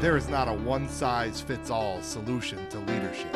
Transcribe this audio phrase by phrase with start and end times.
[0.00, 3.32] There is not a one size fits all solution to leadership.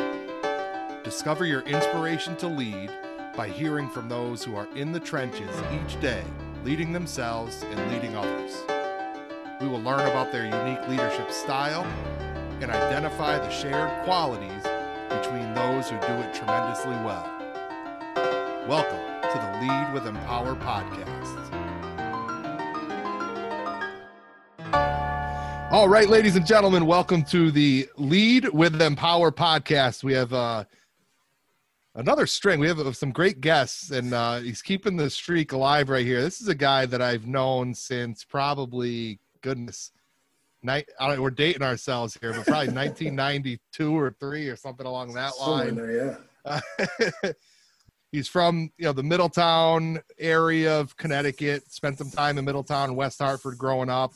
[1.03, 2.90] Discover your inspiration to lead
[3.37, 6.22] by hearing from those who are in the trenches each day,
[6.64, 8.54] leading themselves and leading others.
[9.60, 11.85] We will learn about their unique leadership style
[12.61, 14.63] and identify the shared qualities
[15.09, 17.25] between those who do it tremendously well.
[18.69, 21.58] Welcome to the Lead with Empower podcast.
[25.78, 30.02] All right, ladies and gentlemen, welcome to the Lead with Empower podcast.
[30.02, 30.64] We have uh,
[31.95, 32.59] another string.
[32.59, 36.20] We have some great guests, and uh, he's keeping the streak alive right here.
[36.20, 39.92] This is a guy that I've known since probably, goodness,
[40.64, 40.88] night.
[41.01, 45.76] we're dating ourselves here, but probably 1992 or three or something along that line.
[45.76, 45.92] There,
[46.45, 46.60] yeah.
[47.24, 47.30] Uh,
[48.10, 51.70] he's from you know the Middletown area of Connecticut.
[51.70, 54.12] Spent some time in Middletown, West Hartford, growing up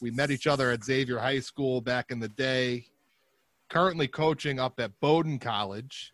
[0.00, 2.86] we met each other at Xavier High School back in the day.
[3.68, 6.12] Currently coaching up at Bowdoin College,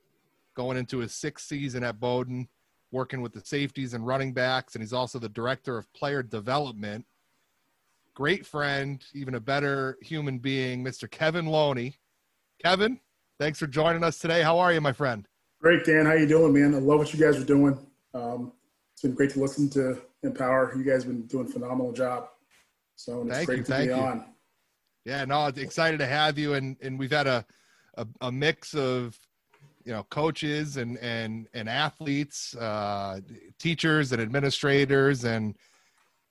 [0.54, 2.48] going into his sixth season at Bowdoin,
[2.90, 7.06] working with the safeties and running backs, and he's also the director of player development.
[8.14, 11.10] Great friend, even a better human being, Mr.
[11.10, 11.96] Kevin Loney.
[12.62, 13.00] Kevin,
[13.38, 14.42] thanks for joining us today.
[14.42, 15.26] How are you, my friend?
[15.60, 16.06] Great, Dan.
[16.06, 16.74] How you doing, man?
[16.74, 17.78] I love what you guys are doing.
[18.14, 18.52] Um,
[18.92, 20.74] it's been great to listen to Empower.
[20.76, 22.28] You guys have been doing a phenomenal job.
[22.96, 24.02] So it's thank great you, to thank be you.
[24.02, 24.24] on.
[25.04, 27.44] Yeah, no, excited to have you, and and we've had a,
[27.96, 29.16] a, a mix of
[29.84, 33.20] you know coaches and and and athletes, uh,
[33.58, 35.54] teachers and administrators, and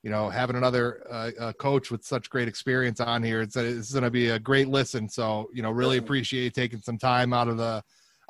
[0.03, 3.41] you know having another uh, coach with such great experience on here.
[3.41, 5.07] It's, it's going to be a great listen.
[5.07, 7.81] So you know, really appreciate taking some time out of the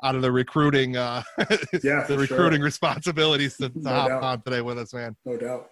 [0.04, 1.22] out of the recruiting uh
[1.82, 2.64] yeah, the recruiting sure.
[2.64, 4.22] responsibilities to, to no hop doubt.
[4.22, 5.16] on today with us, man.
[5.24, 5.70] No doubt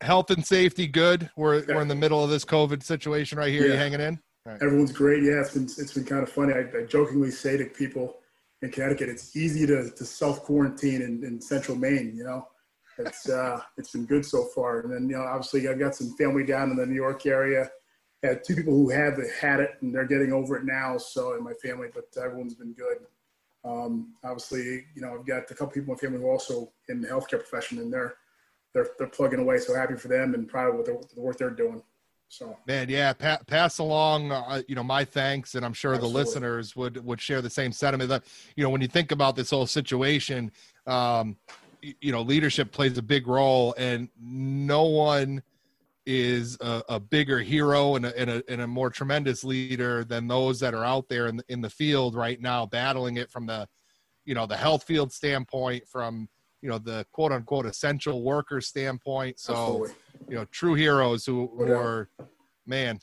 [0.00, 1.30] health and safety good.
[1.36, 1.74] We're yeah.
[1.74, 3.66] we're in the middle of this COVID situation right here.
[3.66, 3.72] Yeah.
[3.72, 4.20] You hanging in?
[4.44, 4.62] Right.
[4.62, 5.22] Everyone's great.
[5.22, 6.54] Yeah, it's been it's been kind of funny.
[6.54, 8.18] I, I jokingly say to people
[8.62, 12.14] in Connecticut, it's easy to, to self quarantine in, in central Maine.
[12.16, 12.48] You know,
[12.98, 14.80] it's uh, it's been good so far.
[14.80, 17.70] And then you know, obviously, I've got some family down in the New York area.
[18.24, 20.98] I had two people who have had it and they're getting over it now.
[20.98, 22.98] So in my family, but everyone's been good.
[23.64, 26.72] Um, obviously, you know, I've got a couple people in my family who are also
[26.88, 28.16] in the healthcare profession, and they're
[28.74, 29.58] they're they're plugging away.
[29.58, 31.82] So happy for them and proud of what the work they're doing.
[32.28, 36.12] So man, yeah, pa- pass along, uh, you know, my thanks, and I'm sure Absolutely.
[36.12, 38.10] the listeners would would share the same sentiment.
[38.10, 38.24] That
[38.54, 40.52] you know, when you think about this whole situation,
[40.86, 41.36] um,
[41.80, 45.42] you know, leadership plays a big role, and no one
[46.04, 50.26] is a, a bigger hero and a, and a, and a more tremendous leader than
[50.26, 53.44] those that are out there in the, in the field right now, battling it from
[53.44, 53.68] the,
[54.24, 56.26] you know, the health field standpoint, from
[56.62, 59.38] you know the quote unquote essential worker standpoint.
[59.38, 59.90] So Absolutely.
[60.28, 62.10] you know true heroes who, who are
[62.66, 63.00] man,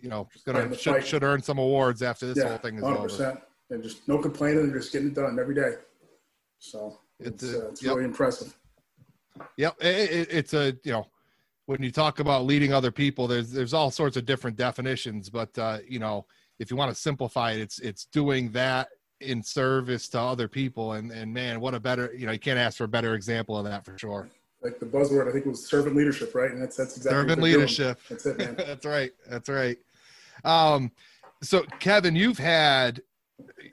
[0.00, 3.20] you know gonna should, should earn some awards after this yeah, whole thing is 100%.
[3.20, 3.42] over.
[3.70, 5.76] And just no complaining, they're just getting it done every day.
[6.58, 7.94] So it's, it's, uh, it's yep.
[7.94, 8.56] really impressive.
[9.56, 11.06] Yep, it, it, it's a you know
[11.66, 15.56] when you talk about leading other people, there's there's all sorts of different definitions, but
[15.58, 16.26] uh, you know
[16.58, 18.88] if you want to simplify it, it's it's doing that
[19.22, 22.58] in service to other people and and man what a better you know you can't
[22.58, 24.28] ask for a better example of that for sure.
[24.62, 26.50] Like the buzzword i think was servant leadership right?
[26.50, 28.10] And that's that's exactly servant leadership doing.
[28.10, 28.54] that's it man.
[28.66, 29.12] That's right.
[29.28, 29.78] That's right.
[30.44, 30.90] Um
[31.42, 33.02] so kevin you've had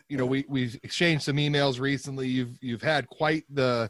[0.07, 2.27] you know we we've exchanged some emails recently.
[2.27, 3.89] You've you've had quite the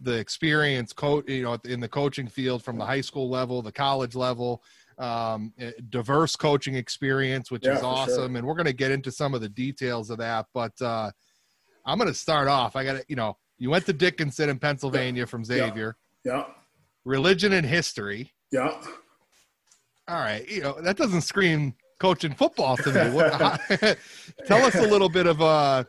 [0.00, 3.72] the experience coach you know in the coaching field from the high school level the
[3.72, 4.62] college level
[4.98, 8.14] um, eh, diverse coaching experience, which yeah, is awesome.
[8.14, 8.38] Sure.
[8.38, 10.46] And we're going to get into some of the details of that.
[10.54, 11.10] But uh,
[11.86, 12.76] I'm going to start off.
[12.76, 15.26] I got to, you know, you went to Dickinson in Pennsylvania yeah.
[15.26, 15.96] from Xavier.
[16.24, 16.36] Yeah.
[16.36, 16.44] yeah.
[17.04, 18.32] Religion and history.
[18.50, 18.80] Yeah.
[20.08, 20.48] All right.
[20.48, 23.14] You know, that doesn't scream coaching football to me.
[23.14, 23.32] What,
[24.46, 25.84] tell us a little bit of, uh,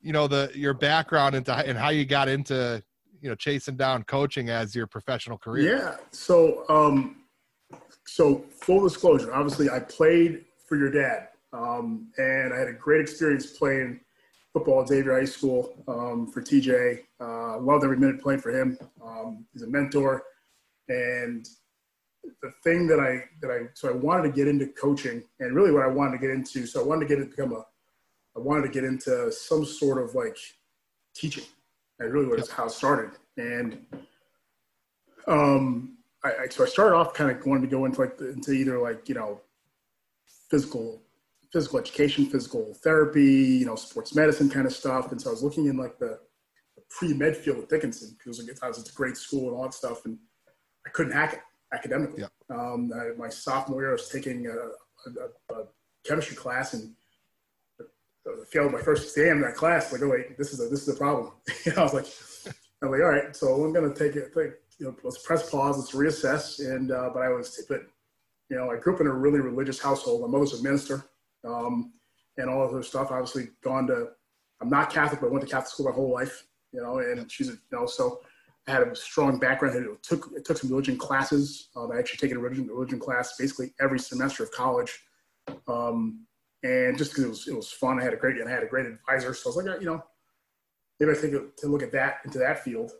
[0.00, 2.82] you know, the your background into and how you got into,
[3.20, 5.76] you know, chasing down coaching as your professional career.
[5.78, 5.96] Yeah.
[6.10, 7.23] So, um,
[8.06, 13.00] so full disclosure, obviously I played for your dad, um, and I had a great
[13.00, 14.00] experience playing
[14.52, 17.00] football at Xavier High School um, for TJ.
[17.20, 18.78] Uh, loved every minute playing for him.
[19.04, 20.22] Um, he's a mentor,
[20.88, 21.46] and
[22.42, 25.72] the thing that I that I so I wanted to get into coaching, and really
[25.72, 26.66] what I wanted to get into.
[26.66, 27.64] So I wanted to get into become a,
[28.36, 30.36] I wanted to get into some sort of like
[31.14, 31.44] teaching.
[32.00, 33.86] And really was how it started, and
[35.28, 38.30] um, I, I, so I started off kind of wanting to go into like the,
[38.30, 39.40] into either like you know
[40.50, 41.02] physical
[41.54, 45.12] physical education, physical therapy, you know, sports medicine kind of stuff.
[45.12, 46.18] And so I was looking in like the,
[46.74, 49.62] the pre med field at Dickinson because it was it's a great school and all
[49.62, 50.18] that stuff, and
[50.84, 51.40] I couldn't hack it
[51.72, 52.22] academically.
[52.22, 52.56] Yeah.
[52.56, 55.66] Um, I, my sophomore year, I was taking a, a, a
[56.04, 56.92] chemistry class and
[58.50, 59.92] failed my first exam in that class.
[59.92, 61.32] Like, oh wait, this is a this is a problem.
[61.76, 62.06] I was like,
[62.82, 64.34] I'm like, all right, so I'm gonna take it.
[64.34, 65.78] Like, you know, let's press pause.
[65.78, 66.58] Let's reassess.
[66.60, 67.82] And uh, but I was, but
[68.50, 70.22] you know, I grew up in a really religious household.
[70.22, 71.04] My mother's a minister,
[71.44, 71.92] um,
[72.36, 73.10] and all of her stuff.
[73.10, 74.08] Obviously, gone to.
[74.60, 76.46] I'm not Catholic, but I went to Catholic school my whole life.
[76.72, 78.20] You know, and she's you know so.
[78.66, 79.76] I had a strong background.
[79.76, 81.68] It took it took some religion classes.
[81.76, 85.00] Um, I actually taken a religion religion class basically every semester of college.
[85.68, 86.26] Um,
[86.62, 88.62] and just because it was it was fun, I had a great and I had
[88.62, 89.34] a great advisor.
[89.34, 90.02] So I was like, you know,
[90.98, 92.92] maybe I think to look at that into that field.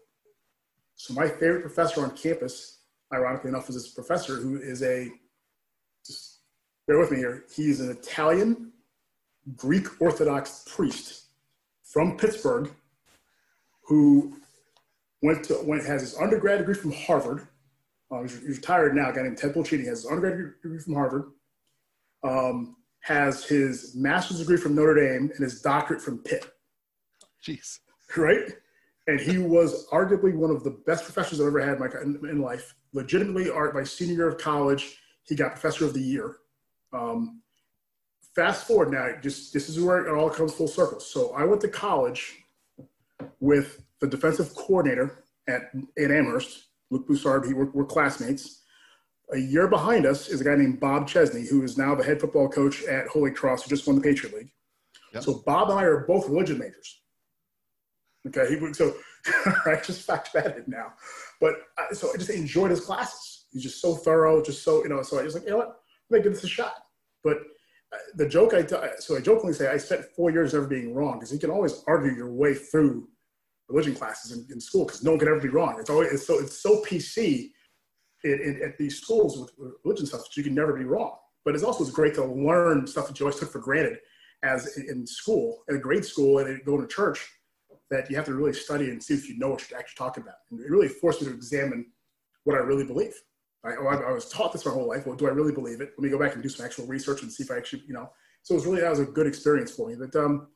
[0.96, 2.80] So my favorite professor on campus,
[3.12, 5.10] ironically enough, is this professor who is a
[6.06, 6.38] just
[6.86, 7.44] bear with me here.
[7.54, 8.72] He's an Italian
[9.56, 11.26] Greek Orthodox priest
[11.82, 12.70] from Pittsburgh
[13.86, 14.36] who
[15.22, 17.46] went to went has his undergrad degree from Harvard.
[18.10, 19.10] Uh, he's, he's, retired now.
[19.10, 21.24] A guy named Ted Pulcini has his undergrad degree from Harvard.
[22.22, 26.46] Um, has his master's degree from Notre Dame and his doctorate from Pitt.
[27.46, 27.80] Jeez.
[28.16, 28.56] Right?
[29.06, 32.40] And he was arguably one of the best professors I've ever had in, my, in
[32.40, 32.74] life.
[32.92, 36.36] Legitimately, art my senior year of college, he got Professor of the Year.
[36.92, 37.42] Um,
[38.34, 41.00] fast forward now, just this is where it all comes full circle.
[41.00, 42.38] So I went to college
[43.40, 47.46] with the defensive coordinator at, at Amherst, Luke Broussard.
[47.46, 48.62] He were, were classmates
[49.32, 52.20] a year behind us is a guy named Bob Chesney, who is now the head
[52.20, 54.50] football coach at Holy Cross, who just won the Patriot League.
[55.14, 55.22] Yep.
[55.22, 57.00] So Bob and I are both religion majors.
[58.26, 58.94] Okay, he would so
[59.66, 60.92] I just fact in now,
[61.40, 63.46] but I, so I just enjoyed his classes.
[63.52, 65.02] He's just so thorough, just so you know.
[65.02, 65.76] So I just like you know what,
[66.10, 66.74] let me give this a shot.
[67.22, 67.38] But
[67.92, 70.94] uh, the joke I t- so I jokingly say I spent four years never being
[70.94, 73.08] wrong because you can always argue your way through
[73.68, 75.76] religion classes in, in school because no one can ever be wrong.
[75.78, 77.50] It's always it's so it's so PC
[78.24, 81.16] in, in, at these schools with religion stuff that you can never be wrong.
[81.44, 83.98] But it's also it's great to learn stuff that you always took for granted
[84.42, 87.26] as in school, in a grade school, and going to church,
[87.90, 90.22] that you have to really study and see if you know what you're actually talking
[90.22, 90.36] about.
[90.50, 91.86] And it really forced me to examine
[92.44, 93.14] what I really believe.
[93.64, 95.06] I, oh, I, I was taught this my whole life.
[95.06, 95.92] Well, do I really believe it?
[95.96, 97.94] Let me go back and do some actual research and see if I actually, you
[97.94, 98.10] know.
[98.42, 99.96] So it was really that was a good experience for me.
[99.98, 100.48] But um,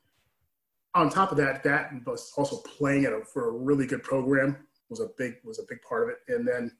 [0.95, 4.57] on top of that, that was also playing it for a really good program
[4.91, 6.17] was a big was a big part of it.
[6.29, 6.73] And then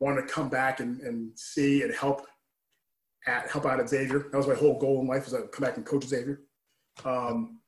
[0.00, 2.26] wanting to come back and, and see and help
[3.26, 4.26] at help out at Xavier.
[4.30, 6.40] That was my whole goal in life was to come back and coach Xavier.
[7.04, 7.60] Um,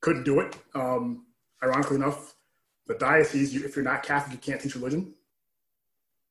[0.00, 0.56] couldn't do it.
[0.74, 1.26] Um,
[1.62, 2.34] ironically enough,
[2.86, 5.14] the diocese, you, if you're not Catholic, you can't teach religion.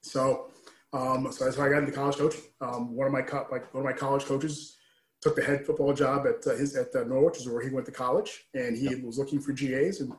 [0.01, 0.51] So,
[0.93, 2.41] um, so that's how I got into college coaching.
[2.61, 4.75] Um, one of my co- like one of my college coaches
[5.21, 7.85] took the head football job at uh, his at uh, Norwich, is where he went
[7.85, 9.03] to college, and he yep.
[9.03, 10.01] was looking for GAs.
[10.01, 10.13] And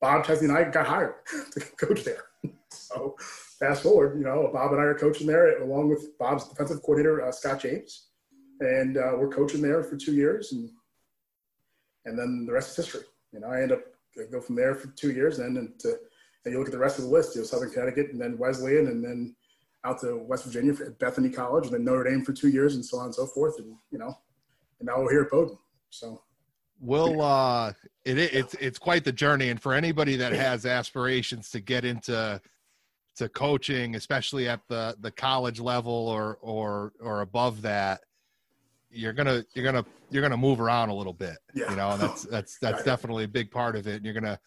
[0.00, 1.14] Bob Chesney and I got hired
[1.52, 2.24] to coach there.
[2.68, 3.16] so
[3.58, 7.26] fast forward, you know, Bob and I are coaching there along with Bob's defensive coordinator,
[7.26, 8.08] uh, Scott James.
[8.60, 10.52] And uh, we're coaching there for two years.
[10.52, 10.70] And,
[12.04, 13.06] and then the rest is history.
[13.32, 13.80] You know, I end up
[14.30, 15.96] go from there for two years and then to,
[16.44, 18.38] and you look at the rest of the list, you know, Southern Connecticut and then
[18.38, 19.34] Wesleyan and then
[19.84, 22.84] out to West Virginia at Bethany College and then Notre Dame for two years and
[22.84, 23.58] so on and so forth.
[23.58, 24.14] And, you know,
[24.80, 25.58] and now we're here at Bowdoin.
[25.90, 26.22] So
[26.80, 27.72] we'll uh
[28.04, 32.40] it, it's it's quite the journey and for anybody that has aspirations to get into
[33.16, 38.00] to coaching, especially at the the college level or or or above that,
[38.94, 41.36] you're gonna you're gonna you're gonna move around a little bit.
[41.54, 41.70] Yeah.
[41.70, 43.96] You know, and that's that's that's definitely a big part of it.
[43.96, 44.38] And you're gonna,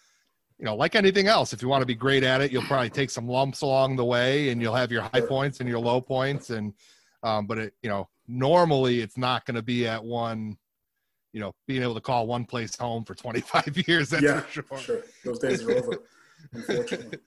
[0.58, 2.89] you know, like anything else, if you want to be great at it, you'll probably
[2.89, 6.01] take some lumps along the way, and you'll have your high points and your low
[6.01, 6.50] points.
[6.50, 6.74] And
[7.24, 10.58] um, but it, you know, normally it's not going to be at one.
[11.34, 14.10] You know, being able to call one place home for 25 years.
[14.10, 14.80] That's yeah, for sure.
[14.80, 15.04] sure.
[15.24, 16.04] Those days are over.
[16.54, 17.20] Unfortunately.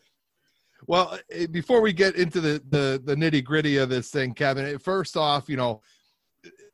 [0.87, 4.65] Well, eh, before we get into the the, the nitty gritty of this thing, Kevin,
[4.67, 5.83] eh, first off, you know,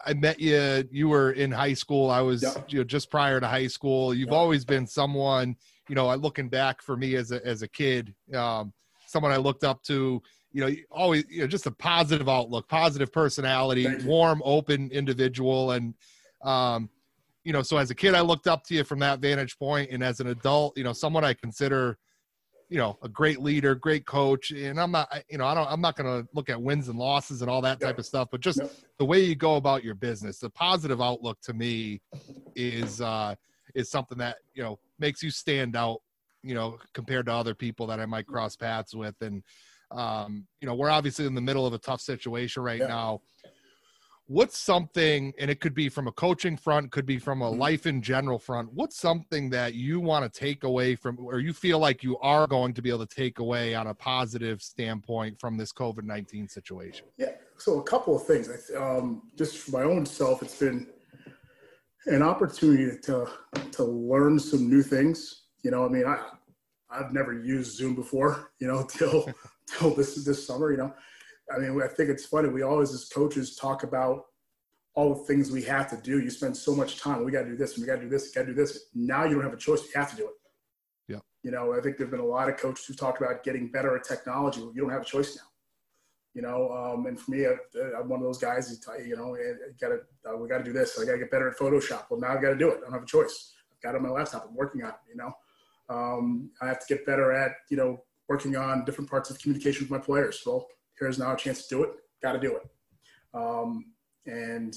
[0.04, 0.88] I met you.
[0.90, 2.10] You were in high school.
[2.10, 4.14] I was you know, just prior to high school.
[4.14, 5.56] You've always been someone,
[5.88, 8.72] you know, looking back for me as a as a kid, um,
[9.06, 10.22] someone I looked up to.
[10.52, 15.92] You know, always you know, just a positive outlook, positive personality, warm, open individual, and
[16.42, 16.88] um,
[17.44, 19.90] you know, so as a kid, I looked up to you from that vantage point,
[19.90, 21.98] and as an adult, you know, someone I consider
[22.68, 25.80] you know a great leader great coach and i'm not you know i don't i'm
[25.80, 28.40] not going to look at wins and losses and all that type of stuff but
[28.40, 28.60] just
[28.98, 32.00] the way you go about your business the positive outlook to me
[32.56, 33.34] is uh
[33.74, 36.00] is something that you know makes you stand out
[36.42, 39.14] you know compared to other people that i might cross paths with.
[39.20, 39.42] And
[39.92, 42.88] um you know we're obviously in the middle of a tough situation right yeah.
[42.88, 43.20] now
[44.28, 47.60] what's something and it could be from a coaching front could be from a mm-hmm.
[47.60, 51.52] life in general front what's something that you want to take away from or you
[51.52, 55.38] feel like you are going to be able to take away on a positive standpoint
[55.38, 57.28] from this covid-19 situation yeah
[57.58, 58.50] so a couple of things.
[58.76, 60.86] Um, just for my own self, it's been
[62.06, 63.28] an opportunity to
[63.72, 65.44] to learn some new things.
[65.62, 66.18] You know, I mean, I
[66.90, 68.52] I've never used Zoom before.
[68.60, 69.28] You know, till
[69.66, 70.70] till this this summer.
[70.70, 70.94] You know,
[71.54, 72.48] I mean, I think it's funny.
[72.48, 74.24] We always, as coaches, talk about
[74.94, 76.20] all the things we have to do.
[76.20, 77.24] You spend so much time.
[77.24, 78.54] We got to do this, and we got to do this, we got to do
[78.54, 78.86] this.
[78.94, 79.82] Now you don't have a choice.
[79.82, 80.34] You have to do it.
[81.08, 81.18] Yeah.
[81.42, 83.94] You know, I think there've been a lot of coaches who talked about getting better
[83.96, 84.60] at technology.
[84.60, 85.42] You don't have a choice now.
[86.34, 87.52] You know, um, and for me, I,
[87.98, 88.78] am one of those guys.
[89.02, 89.36] You know,
[89.80, 90.98] got to uh, we got to do this.
[90.98, 92.04] I got to get better at Photoshop.
[92.10, 92.78] Well, now I've got to do it.
[92.78, 93.52] I don't have a choice.
[93.72, 94.46] I've got it on my laptop.
[94.48, 94.96] I'm working on it.
[95.08, 95.32] You know,
[95.88, 99.84] um, I have to get better at you know working on different parts of communication
[99.84, 100.42] with my players.
[100.44, 100.66] Well,
[100.98, 101.90] here's now a chance to do it.
[102.22, 102.62] Got to do it.
[103.34, 103.92] Um,
[104.26, 104.74] and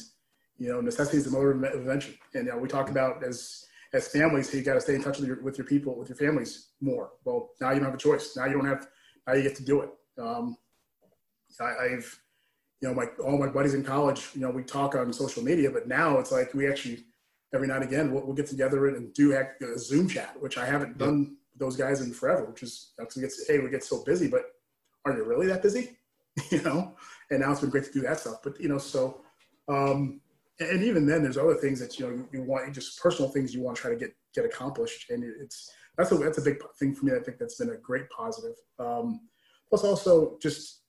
[0.57, 2.15] you know, necessity is the mother of invention.
[2.33, 5.19] And you know, we talk about as as families, you got to stay in touch
[5.19, 7.11] with your with your people, with your families more.
[7.25, 8.35] Well, now you don't have a choice.
[8.35, 8.87] Now you don't have.
[9.25, 9.89] Now you get to do it.
[10.19, 10.57] Um,
[11.59, 12.05] I, have
[12.81, 15.71] you know, my all my buddies in college, you know, we talk on social media,
[15.71, 17.05] but now it's like we actually
[17.53, 20.65] every now and again we'll, we'll get together and do a Zoom chat, which I
[20.65, 22.45] haven't done with those guys in forever.
[22.45, 24.43] Which is that's we get hey we get so busy, but
[25.05, 25.97] are you really that busy?
[26.51, 26.95] you know,
[27.29, 28.37] and now it's been great to do that stuff.
[28.43, 29.21] But you know, so
[29.67, 30.21] um,
[30.59, 33.61] and even then, there's other things that you know you, want just personal things you
[33.61, 36.93] want to try to get get accomplished, and it's that's a that's a big thing
[36.93, 37.13] for me.
[37.13, 38.55] I think that's been a great positive.
[38.77, 39.21] Um,
[39.69, 40.81] plus, also just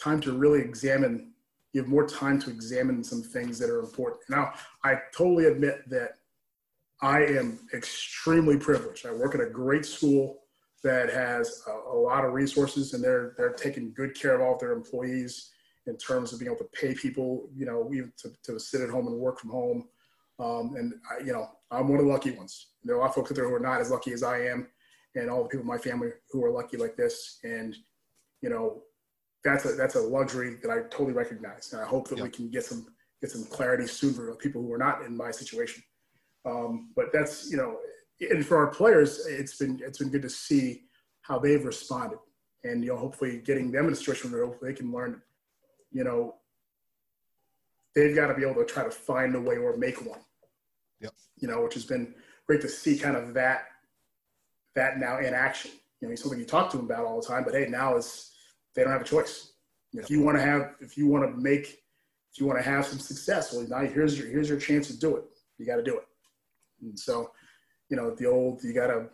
[0.00, 1.32] time to really examine.
[1.72, 4.20] You have more time to examine some things that are important.
[4.28, 4.52] Now,
[4.84, 6.16] I totally admit that
[7.00, 9.06] I am extremely privileged.
[9.06, 10.41] I work at a great school
[10.82, 14.54] that has a, a lot of resources, and they're they're taking good care of all
[14.54, 15.50] of their employees
[15.86, 18.90] in terms of being able to pay people, you know, even to, to sit at
[18.90, 19.88] home and work from home.
[20.38, 22.68] Um, and I, you know, I'm one of the lucky ones.
[22.84, 24.46] There are a lot of folks out there who are not as lucky as I
[24.46, 24.68] am,
[25.14, 27.38] and all the people in my family who are lucky like this.
[27.44, 27.76] And
[28.40, 28.82] you know,
[29.44, 32.24] that's a that's a luxury that I totally recognize, and I hope that yep.
[32.24, 32.86] we can get some
[33.20, 35.82] get some clarity soon for people who are not in my situation.
[36.44, 37.78] Um, but that's you know,
[38.30, 40.84] and for our players, it's been it's been good to see
[41.22, 42.18] how they've responded,
[42.64, 45.22] and you know, hopefully getting them in a situation where hopefully they can learn
[45.92, 46.36] you know,
[47.94, 50.20] they've got to be able to try to find a way or make one.
[51.00, 51.12] Yep.
[51.38, 52.14] You know, which has been
[52.46, 53.66] great to see kind of that
[54.74, 55.70] that now in action.
[56.00, 57.96] You know, it's something you talk to them about all the time, but hey, now
[57.96, 58.32] is
[58.74, 59.52] they don't have a choice.
[59.92, 61.82] If you want to have, if you want to make,
[62.32, 64.98] if you want to have some success, well, now here's your here's your chance to
[64.98, 65.24] do it.
[65.58, 66.06] You got to do it.
[66.80, 67.30] And so,
[67.92, 69.04] you know, the old you got to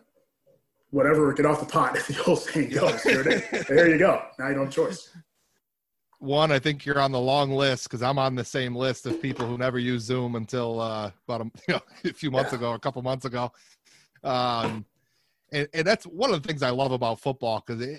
[0.89, 1.95] whatever get off the pot.
[1.95, 4.23] If the old saying goes, there you go.
[4.39, 5.09] Now you don't have choice
[6.19, 9.21] one, I think you're on the long list because I'm on the same list of
[9.21, 12.73] people who never use Zoom until uh, about a, you know, a few months ago,
[12.73, 13.51] a couple months ago.
[14.23, 14.85] Um,
[15.51, 17.97] and, and, that's one of the things I love about football because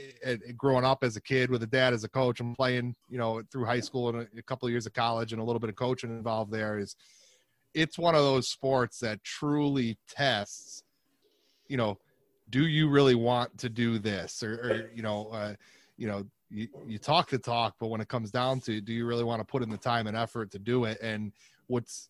[0.57, 3.43] growing up as a kid with a dad as a coach and playing, you know,
[3.51, 5.71] through high school and a, a couple of years of college and a little bit
[5.71, 6.95] of coaching involved there is
[7.75, 10.83] it's one of those sports that truly tests,
[11.69, 11.99] you know,
[12.49, 15.55] do you really want to do this or, or you know, uh,
[15.97, 19.07] you know, you, you talk the talk, but when it comes down to, do you
[19.07, 20.99] really want to put in the time and effort to do it?
[21.01, 21.33] And
[21.69, 22.09] what's,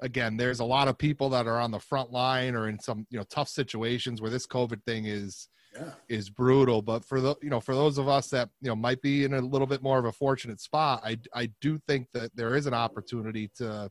[0.00, 3.06] again, there's a lot of people that are on the front line or in some,
[3.10, 5.90] you know, tough situations where this COVID thing is, yeah.
[6.08, 6.82] is brutal.
[6.82, 9.34] But for the, you know, for those of us that, you know, might be in
[9.34, 12.66] a little bit more of a fortunate spot, I, I do think that there is
[12.66, 13.88] an opportunity to,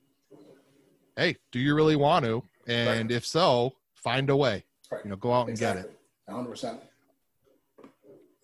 [1.16, 2.44] Hey, do you really want to?
[2.68, 3.12] And right.
[3.12, 5.02] if so, find a way, right.
[5.04, 5.84] you know, go out exactly.
[6.28, 6.50] and get it.
[6.50, 6.80] 100%.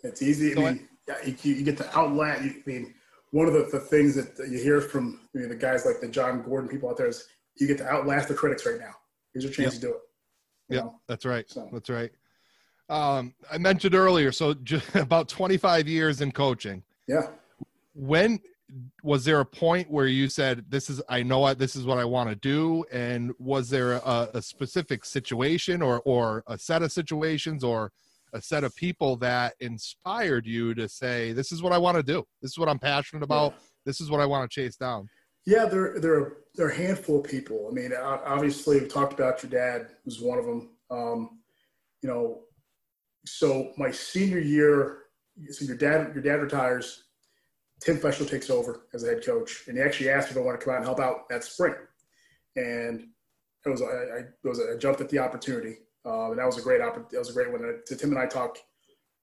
[0.03, 0.57] It's easy.
[0.57, 0.87] I mean,
[1.25, 2.41] you, you get to outlast.
[2.41, 2.93] I mean,
[3.31, 6.07] one of the, the things that you hear from you know, the guys like the
[6.07, 8.93] Jon Gordon people out there is you get to outlast the critics right now.
[9.33, 9.81] Here's your chance yep.
[9.81, 10.01] to do it.
[10.69, 11.49] Yeah, that's right.
[11.49, 11.69] So.
[11.71, 12.11] That's right.
[12.89, 16.83] Um, I mentioned earlier, so just about 25 years in coaching.
[17.07, 17.27] Yeah.
[17.93, 18.39] When
[19.03, 21.97] was there a point where you said, "This is I know what this is what
[21.97, 26.81] I want to do," and was there a, a specific situation or or a set
[26.81, 27.91] of situations or
[28.33, 32.03] a set of people that inspired you to say, "This is what I want to
[32.03, 32.23] do.
[32.41, 33.53] This is what I'm passionate about.
[33.53, 33.59] Yeah.
[33.85, 35.09] This is what I want to chase down."
[35.45, 37.67] Yeah, there there there are a handful of people.
[37.69, 40.69] I mean, obviously, we talked about your dad was one of them.
[40.89, 41.39] Um,
[42.01, 42.41] you know,
[43.25, 45.03] so my senior year,
[45.49, 47.03] so your dad your dad retires.
[47.81, 50.59] Tim Feshel takes over as a head coach, and he actually asked if I want
[50.59, 51.73] to come out and help out that spring.
[52.55, 53.07] And
[53.65, 55.77] it was I, I, it was I jumped at the opportunity.
[56.05, 57.61] Um, and that was a great opportunity that was a great one.
[57.61, 58.57] To Tim and I talk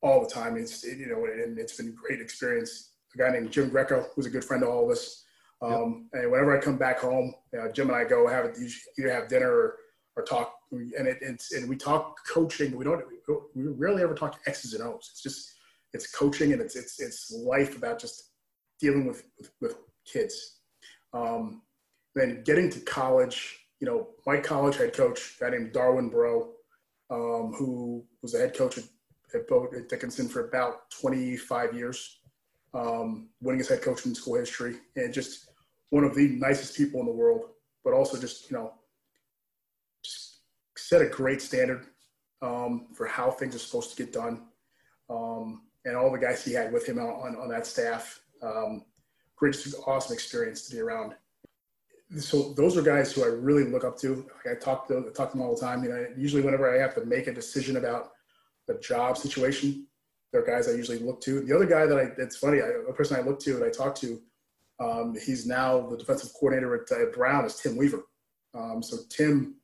[0.03, 0.57] all the time.
[0.57, 2.91] It's you know, and it's been a great experience.
[3.15, 5.25] A guy named Jim Greco, who's a good friend of all of us.
[5.62, 6.23] Um, yep.
[6.23, 8.55] And whenever I come back home, uh, Jim and I go have
[8.99, 9.77] either have dinner or,
[10.17, 10.55] or talk.
[10.71, 12.71] And it, it's and we talk coaching.
[12.71, 13.05] But we don't
[13.55, 15.09] we rarely ever talk X's and O's.
[15.12, 15.55] It's just
[15.95, 18.28] it's coaching and it's it's it's life about just
[18.81, 20.61] dealing with with, with kids.
[21.13, 21.63] Um,
[22.15, 26.51] then getting to college, you know, my college head coach, guy named Darwin Breaux,
[27.11, 28.85] um, who was a head coach at,
[29.35, 29.41] at,
[29.77, 32.19] at Dickinson for about 25 years,
[32.75, 35.51] um, winning his head coach in school history, and just
[35.91, 37.43] one of the nicest people in the world,
[37.85, 38.73] but also just, you know,
[40.05, 40.41] just
[40.77, 41.87] set a great standard
[42.43, 44.43] um, for how things are supposed to get done.
[45.09, 48.21] Um, and all the guys he had with him on, on that staff.
[48.42, 48.85] Um,
[49.37, 51.14] great, awesome experience to be around.
[52.18, 54.26] So those are guys who I really look up to.
[54.50, 55.85] I talk to I talk to them all the time.
[55.85, 58.12] You know, usually whenever I have to make a decision about
[58.66, 59.87] the job situation,
[60.33, 61.40] they're guys I usually look to.
[61.40, 63.71] The other guy that I, it's funny, I, the person I look to and I
[63.71, 64.21] talk to,
[64.80, 68.04] um, he's now the defensive coordinator at, uh, Brown is Tim Weaver.
[68.54, 69.57] Um, so Tim,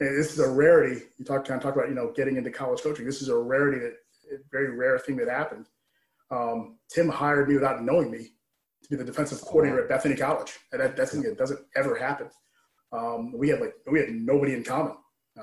[0.00, 1.02] this is a rarity.
[1.18, 3.04] You talk kind of talk about you know getting into college coaching.
[3.04, 3.94] This is a rarity that
[4.50, 5.66] very rare thing that happened.
[6.30, 8.32] Um, Tim hired me without knowing me
[8.82, 10.58] to be the defensive coordinator at Bethany College.
[10.72, 12.28] And that, that's something that doesn't ever happen.
[12.92, 14.94] Um, we had like we had nobody in common.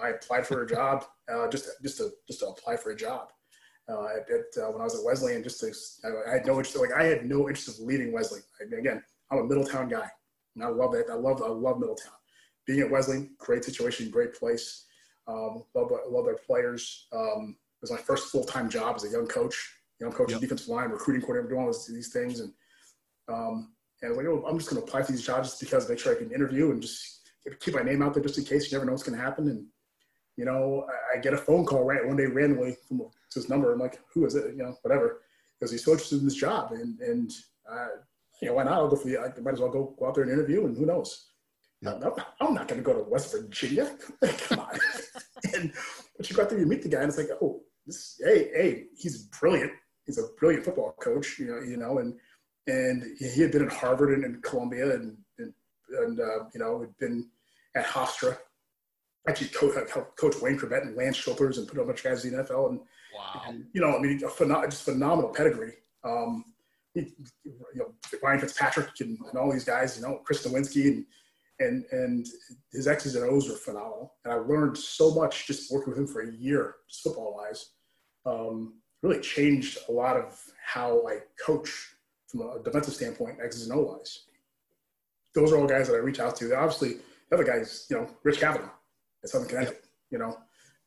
[0.02, 3.28] I applied for a job uh, just just to just to apply for a job.
[3.90, 5.74] Uh, at, at uh, when I was at Wesleyan, just to,
[6.08, 6.78] I had no interest.
[6.78, 8.46] Like I had no interest of leaving Wesleyan.
[8.62, 10.08] I mean, again, I'm a Middletown guy,
[10.56, 11.08] and I love it.
[11.12, 12.14] I love I love Middletown.
[12.66, 14.86] Being at Wesleyan, great situation, great place.
[15.28, 17.08] Um, love love their players.
[17.12, 19.76] Um, was my first full time job as a young coach.
[20.00, 20.42] You know, I'm coaching yep.
[20.42, 22.52] defensive line, recruiting coordinator, doing all this, these things, and
[23.30, 25.62] um, and I was like, oh, I'm just going to apply for these jobs just
[25.62, 28.44] because make sure I can interview and just keep my name out there just in
[28.44, 28.70] case.
[28.70, 29.48] You never know what's going to happen.
[29.48, 29.66] And
[30.36, 33.72] you know, I, I, get a phone call right one day randomly from his number.
[33.72, 34.56] I'm like, who is it?
[34.56, 35.22] You know, whatever,
[35.60, 37.32] because he's so interested in this job, and and
[37.72, 37.88] uh,
[38.42, 38.74] you know, why not?
[38.74, 39.20] I'll go for the.
[39.20, 41.30] I might as well go go out there and interview, and who knows.
[41.86, 43.92] I'm not going to go to West Virginia.
[44.48, 44.80] Come on.
[45.54, 45.74] and
[46.18, 48.50] but you go out there, you meet the guy, and it's like, oh, this hey
[48.56, 49.72] hey he's brilliant
[50.06, 52.16] he's a brilliant football coach you know you know and
[52.68, 55.54] and he had been at Harvard and, and Columbia and and,
[56.00, 57.30] and uh, you know had been
[57.76, 58.38] at Hofstra
[59.28, 62.26] actually coach, helped coach Wayne Chrebet and Lance Schulters and put a bunch of guys
[62.26, 62.80] in the NFL and,
[63.16, 63.42] wow.
[63.48, 65.74] and you know I mean a phenom- just phenomenal pedigree
[66.04, 66.46] um,
[66.94, 71.06] he, you know Ryan Fitzpatrick and, and, all these guys you know Chris Nowinski and
[71.60, 72.28] and and
[72.72, 74.16] his X's and O's were phenomenal.
[74.24, 77.72] And I learned so much just working with him for a year, just football wise.
[78.26, 81.90] Um, really changed a lot of how I coach
[82.28, 84.24] from a defensive standpoint, X's and O wise.
[85.36, 86.56] Those are all guys that I reach out to.
[86.56, 86.96] Obviously,
[87.30, 88.72] the other guys, you know, Rich Cavanaugh
[89.24, 89.86] at Southern Connecticut.
[90.10, 90.38] You know,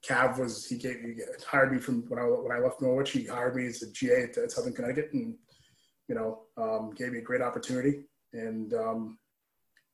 [0.05, 3.11] Cav was he gave he hired me from when I when I left Norwich.
[3.11, 5.37] He hired me as a GA at, at Southern Connecticut, and
[6.09, 8.05] you know, um, gave me a great opportunity.
[8.33, 9.19] And um,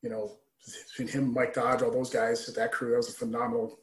[0.03, 0.37] you know,
[0.91, 3.79] between him, Mike Dodge, all those guys, at that crew, that was a phenomenal.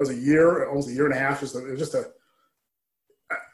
[0.00, 1.38] It was a year, almost a year and a half.
[1.38, 2.10] It was, it was just a.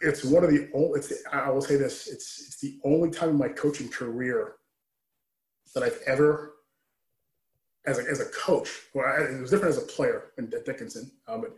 [0.01, 1.01] It's one of the only.
[1.01, 4.55] It's, I will say this: it's it's the only time in my coaching career
[5.75, 6.55] that I've ever,
[7.87, 10.65] as a, as a coach, well, I, it was different as a player in, at
[10.65, 11.57] Dickinson, um, but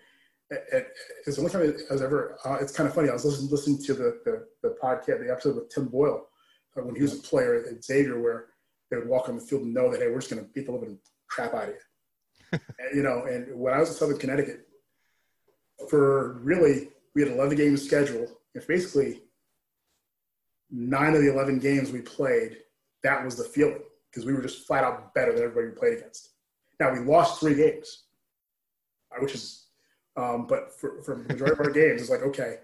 [0.51, 0.89] it, it,
[1.27, 2.39] it's the only time I was ever.
[2.45, 3.11] Uh, it's kind of funny.
[3.11, 6.27] I was listening listening to the the, the podcast, the episode with Tim Boyle,
[6.77, 8.47] uh, when he was a player at Xavier, where
[8.91, 10.67] they would walk on the field and know that hey, we're just going to beat
[10.67, 10.99] the living
[11.29, 11.81] crap out of you.
[12.53, 14.67] and, you know, and when I was in Southern Connecticut,
[15.91, 18.29] for really we had 11 games scheduled.
[18.55, 19.23] If basically
[20.71, 22.59] nine of the 11 games we played,
[23.03, 25.99] that was the feeling because we were just flat out better than everybody we played
[25.99, 26.35] against.
[26.79, 28.05] Now we lost three games,
[29.11, 29.69] uh, which is,
[30.19, 32.59] um, but for, for the majority of our games, it's like okay,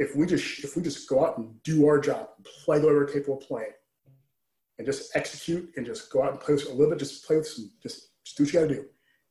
[0.00, 2.30] if we just if we just go out and do our job,
[2.64, 3.72] play the way we're capable of playing,
[4.78, 7.46] and just execute and just go out and play a little bit, just play with
[7.46, 8.86] some, just, just do what you got to do.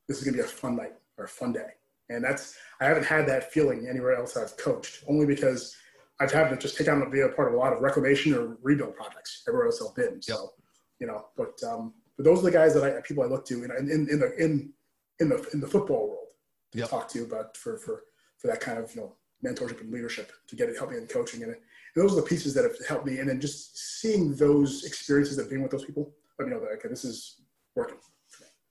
[0.08, 1.74] This is to be a fun night or a fun day.
[2.10, 5.76] And that's, I haven't had that feeling anywhere else I've coached, only because
[6.20, 8.34] I've had to just take on and be a part of a lot of reclamation
[8.34, 10.20] or rebuild projects everywhere else I've been.
[10.20, 10.52] So,
[11.00, 13.64] you know, but, um, but those are the guys that I, people I look to
[13.64, 14.72] in, in, in the, in,
[15.18, 16.28] in the, in the football world
[16.72, 16.90] to yep.
[16.90, 18.04] talk to about for, for,
[18.38, 21.06] for that kind of, you know, mentorship and leadership to get it, help me in
[21.06, 21.42] coaching.
[21.42, 21.60] And, and
[21.96, 23.18] those are the pieces that have helped me.
[23.18, 26.70] And then just seeing those experiences of being with those people, let me know that,
[26.78, 27.40] okay, this is
[27.74, 27.98] working.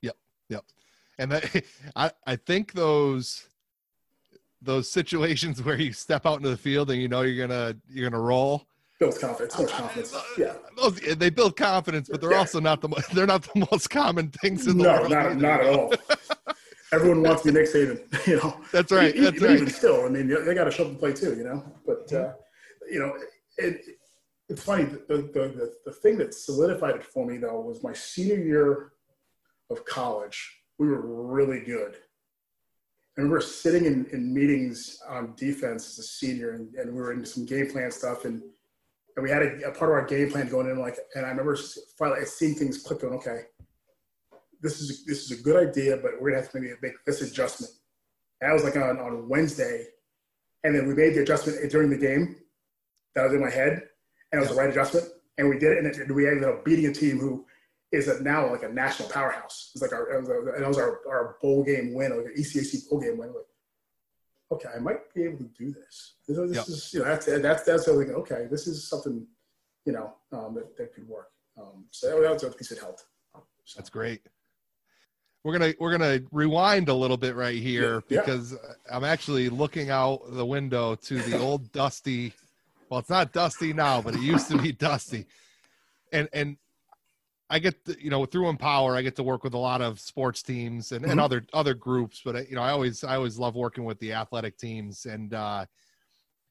[0.01, 0.15] Yep.
[0.49, 0.63] Yep.
[1.17, 1.63] And that,
[1.95, 3.47] I, I think those,
[4.61, 8.09] those situations where you step out into the field and you know you're gonna you're
[8.09, 8.65] gonna roll
[8.97, 12.37] build confidence build confidence uh, uh, yeah those, they build confidence but they're yeah.
[12.37, 15.59] also not the they're not the most common things in the no, world not, not
[15.59, 15.93] at all
[16.93, 18.59] everyone wants to be Nick Saban, you know.
[18.71, 19.13] That's right.
[19.15, 19.55] That's even, right.
[19.55, 21.63] Even still, I mean, they got to show up and play too, you know.
[21.85, 22.93] But uh, mm-hmm.
[22.93, 23.13] you know,
[23.57, 23.81] it,
[24.49, 24.83] it's funny.
[24.83, 28.93] The, the, the the thing that solidified it for me though was my senior year
[29.69, 30.59] of college.
[30.79, 31.95] We were really good.
[33.15, 36.99] And we were sitting in, in meetings on defense as a senior, and, and we
[36.99, 38.41] were into some game plan stuff, and
[39.15, 41.29] and we had a, a, part of our game plan going in like, and I
[41.29, 41.55] remember
[41.99, 43.11] finally seeing things click on.
[43.11, 43.41] Okay,
[44.61, 47.21] this is this is a good idea, but we're gonna have to maybe make this
[47.21, 47.71] adjustment.
[48.41, 49.85] And that was like on on Wednesday,
[50.63, 52.37] and then we made the adjustment during the game.
[53.13, 53.73] That was in my head,
[54.31, 55.05] and it was the right adjustment,
[55.37, 57.45] and we did it, and we ended up beating a team who
[57.93, 59.69] is a, now like a national powerhouse.
[59.73, 62.89] It's like our, it was, our, was our, our bowl game win, like an ECAC
[62.89, 63.29] bowl game win.
[63.29, 63.45] Like,
[64.51, 66.15] okay, I might be able to do this.
[66.27, 66.67] This, this yep.
[66.67, 69.25] is, you know, that's, that's, that's something, okay, this is something,
[69.85, 71.29] you know, um, that, that could work.
[71.55, 73.05] Um, so that, was a piece that helped.
[73.65, 73.77] So.
[73.77, 74.21] That's great.
[75.43, 78.21] We're gonna we're gonna rewind a little bit right here yeah.
[78.21, 78.55] because
[78.89, 82.33] I'm actually looking out the window to the old dusty.
[82.89, 85.25] Well, it's not dusty now, but it used to be dusty.
[86.13, 86.55] And and
[87.49, 89.99] I get to, you know through Empower, I get to work with a lot of
[89.99, 91.11] sports teams and, mm-hmm.
[91.11, 92.21] and other other groups.
[92.23, 95.05] But uh, you know, I always I always love working with the athletic teams.
[95.05, 95.65] And uh,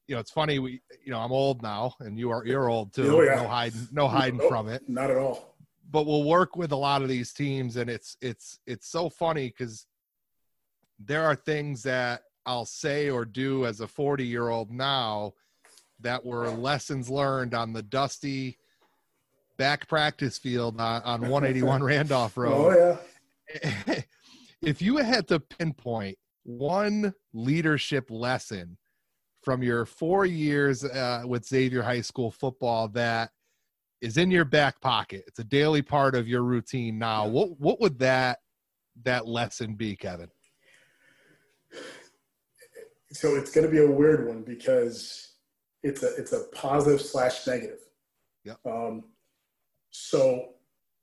[0.07, 0.59] you know, it's funny.
[0.59, 3.17] We you know I'm old now, and you are you're old too.
[3.17, 3.35] Oh, yeah.
[3.35, 4.87] No hiding no hiding no, from it.
[4.87, 5.55] Not at all.
[5.91, 9.47] But we'll work with a lot of these teams, and it's it's it's so funny
[9.47, 9.85] because
[10.99, 15.33] there are things that I'll say or do as a 40 year old now
[15.99, 18.57] that were lessons learned on the dusty
[19.63, 22.75] back practice field on, on 181 Randolph Road.
[22.75, 22.99] Oh
[23.63, 24.01] yeah.
[24.61, 28.77] if you had to pinpoint one leadership lesson
[29.41, 33.31] from your four years uh, with Xavier High School football that
[34.01, 37.25] is in your back pocket, it's a daily part of your routine now.
[37.25, 38.39] What what would that
[39.05, 40.27] that lesson be, Kevin?
[43.13, 45.35] So it's going to be a weird one because
[45.83, 47.79] it's a it's a positive slash negative.
[48.43, 48.55] Yeah.
[48.65, 49.05] Um,
[49.93, 50.49] so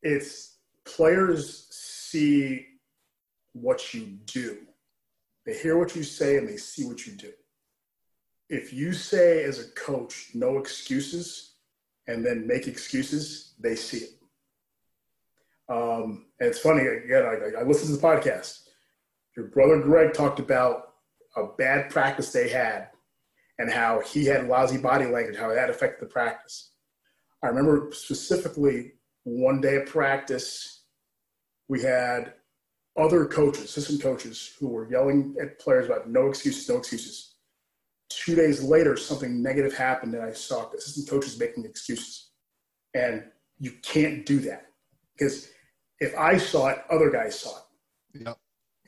[0.02, 2.66] it's players see
[3.52, 4.58] what you do.
[5.46, 7.32] They hear what you say and they see what you do.
[8.48, 11.52] If you say as a coach, no excuses,
[12.08, 14.10] and then make excuses, they see it.
[15.68, 18.62] Um, and it's funny, again, I, I listened to the podcast.
[19.36, 20.94] Your brother Greg talked about
[21.36, 22.88] a bad practice they had
[23.60, 26.72] and how he had lousy body language, how that affected the practice.
[27.42, 28.92] I remember specifically
[29.24, 30.82] one day of practice,
[31.68, 32.34] we had
[32.96, 37.34] other coaches, assistant coaches, who were yelling at players about no excuses, no excuses.
[38.08, 42.30] Two days later, something negative happened, and I saw assistant coaches making excuses.
[42.94, 43.24] And
[43.58, 44.66] you can't do that
[45.16, 45.50] because
[46.00, 48.22] if I saw it, other guys saw it.
[48.24, 48.38] Yep.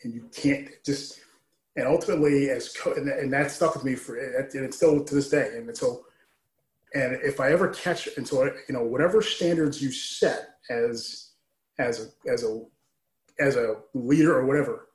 [0.03, 1.21] And you can't just,
[1.77, 5.15] and ultimately, as co- and, and that stuck with me for, and it's still to
[5.15, 5.53] this day.
[5.55, 6.05] And so
[6.95, 11.31] and if I ever catch, and so you know, whatever standards you set as
[11.79, 12.63] as a as a
[13.41, 14.89] as a leader or whatever,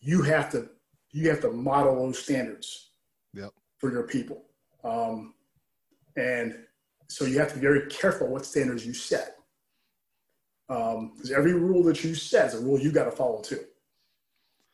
[0.00, 0.70] you have to
[1.12, 2.90] you have to model those standards
[3.32, 3.50] yep.
[3.78, 4.44] for your people.
[4.82, 5.34] Um,
[6.16, 6.56] and
[7.08, 9.36] so you have to be very careful what standards you set.
[10.66, 13.60] Because um, every rule that you set is a rule you got to follow too.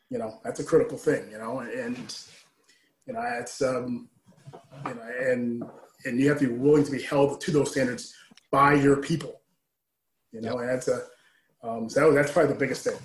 [0.09, 2.17] You know, that's a critical thing, you know, and,
[3.07, 4.09] you know, it's, um,
[4.87, 5.63] you know, and
[6.05, 8.15] and you have to be willing to be held to those standards
[8.51, 9.41] by your people.
[10.33, 10.61] You know, yep.
[10.61, 11.03] and that's a
[11.63, 12.97] um, so that's probably the biggest thing.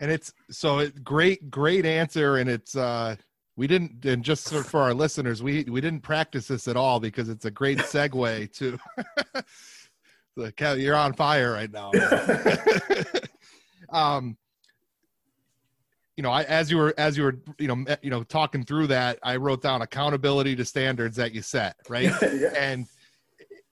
[0.00, 3.16] And it's so it, great, great answer, and it's uh,
[3.56, 7.28] we didn't and just for our listeners, we we didn't practice this at all because
[7.28, 8.78] it's a great segue to.
[10.36, 11.90] the you're on fire right now.
[13.92, 14.36] um,
[16.22, 18.86] you know, I, as you were as you were you know you know talking through
[18.86, 22.12] that, I wrote down accountability to standards that you set, right?
[22.22, 22.52] yeah.
[22.56, 22.86] And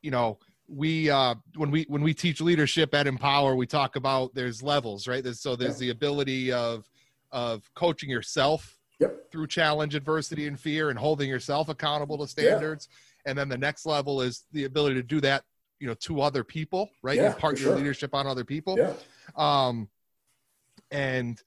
[0.02, 0.36] you know,
[0.66, 5.06] we uh when we when we teach leadership at Empower, we talk about there's levels,
[5.06, 5.22] right?
[5.22, 5.86] There's, so there's yeah.
[5.86, 6.90] the ability of
[7.30, 9.30] of coaching yourself yep.
[9.30, 12.88] through challenge, adversity, and fear, and holding yourself accountable to standards.
[12.90, 13.30] Yeah.
[13.30, 15.44] And then the next level is the ability to do that,
[15.78, 17.16] you know, to other people, right?
[17.16, 17.76] Yeah, Impart your sure.
[17.76, 18.76] leadership on other people.
[18.76, 18.94] Yeah.
[19.36, 19.88] Um,
[20.90, 21.40] and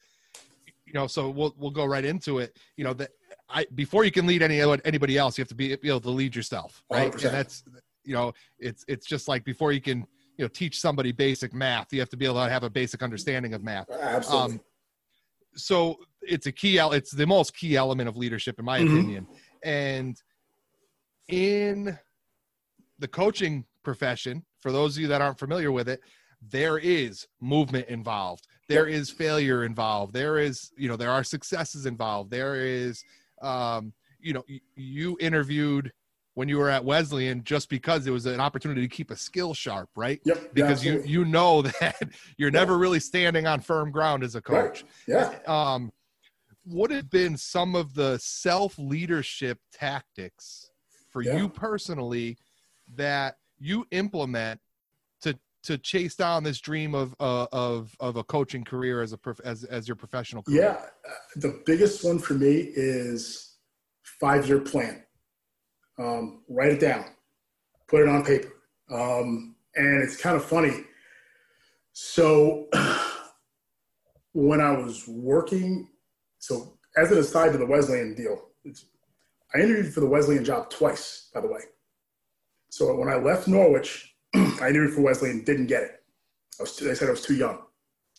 [0.94, 2.58] you know, so we'll we'll go right into it.
[2.78, 3.10] You know, that
[3.50, 6.12] I before you can lead any anybody else, you have to be, be able to
[6.12, 7.12] lead yourself, right?
[7.12, 7.26] 100%.
[7.26, 7.64] And that's
[8.04, 10.06] you know, it's it's just like before you can
[10.38, 13.02] you know teach somebody basic math, you have to be able to have a basic
[13.02, 13.90] understanding of math.
[13.90, 14.54] Absolutely.
[14.54, 14.62] Um,
[15.56, 16.78] so it's a key.
[16.78, 18.94] It's the most key element of leadership, in my mm-hmm.
[18.94, 19.28] opinion.
[19.64, 20.16] And
[21.28, 21.98] in
[23.00, 26.02] the coaching profession, for those of you that aren't familiar with it,
[26.42, 31.86] there is movement involved there is failure involved there is you know there are successes
[31.86, 33.04] involved there is
[33.42, 34.44] um you know
[34.76, 35.92] you interviewed
[36.36, 39.54] when you were at Wesleyan just because it was an opportunity to keep a skill
[39.54, 40.20] sharp, right?
[40.26, 40.54] Yep.
[40.54, 42.02] Because you you know that
[42.38, 44.84] you're never really standing on firm ground as a coach.
[45.08, 45.38] Right.
[45.48, 45.74] Yeah.
[45.74, 45.92] Um,
[46.66, 50.72] what have been some of the self leadership tactics
[51.12, 51.38] for yeah.
[51.38, 52.38] you personally
[52.96, 54.60] that you implement
[55.63, 59.41] to chase down this dream of uh, of of a coaching career as a prof-
[59.43, 60.62] as as your professional career?
[60.62, 63.56] Yeah, uh, the biggest one for me is
[64.04, 65.04] five year plan.
[65.97, 67.06] Um, write it down,
[67.88, 68.52] put it on paper,
[68.91, 70.84] um, and it's kind of funny.
[71.93, 72.67] So
[74.34, 75.88] when I was working,
[76.39, 78.49] so as an aside to the Wesleyan deal,
[79.54, 81.62] I interviewed for the Wesleyan job twice, by the way.
[82.69, 86.04] So when I left Norwich, I interviewed for Wesleyan, didn't get it.
[86.60, 87.60] I was too, they said I was too young.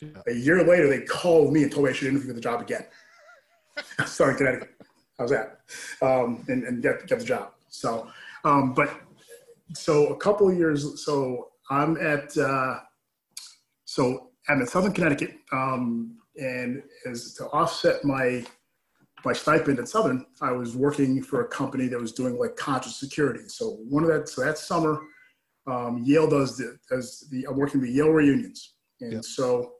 [0.00, 0.08] Yeah.
[0.26, 2.60] A year later, they called me and told me I should interview for the job
[2.60, 2.84] again.
[4.06, 4.70] Sorry, Connecticut.
[5.18, 5.60] How's that?
[6.02, 7.52] Um, and, and get, get the job.
[7.68, 8.08] So,
[8.44, 8.90] um, but
[9.74, 12.80] so a couple of years, so I'm at, uh,
[13.84, 18.44] so I'm in Southern Connecticut, um, and as to offset my
[19.24, 22.96] my stipend at Southern, I was working for a company that was doing like conscious
[22.96, 23.48] security.
[23.48, 25.00] So one of that, so that summer,
[25.66, 28.74] um, Yale does the, does the, I'm working the Yale reunions.
[29.00, 29.20] And yeah.
[29.22, 29.72] so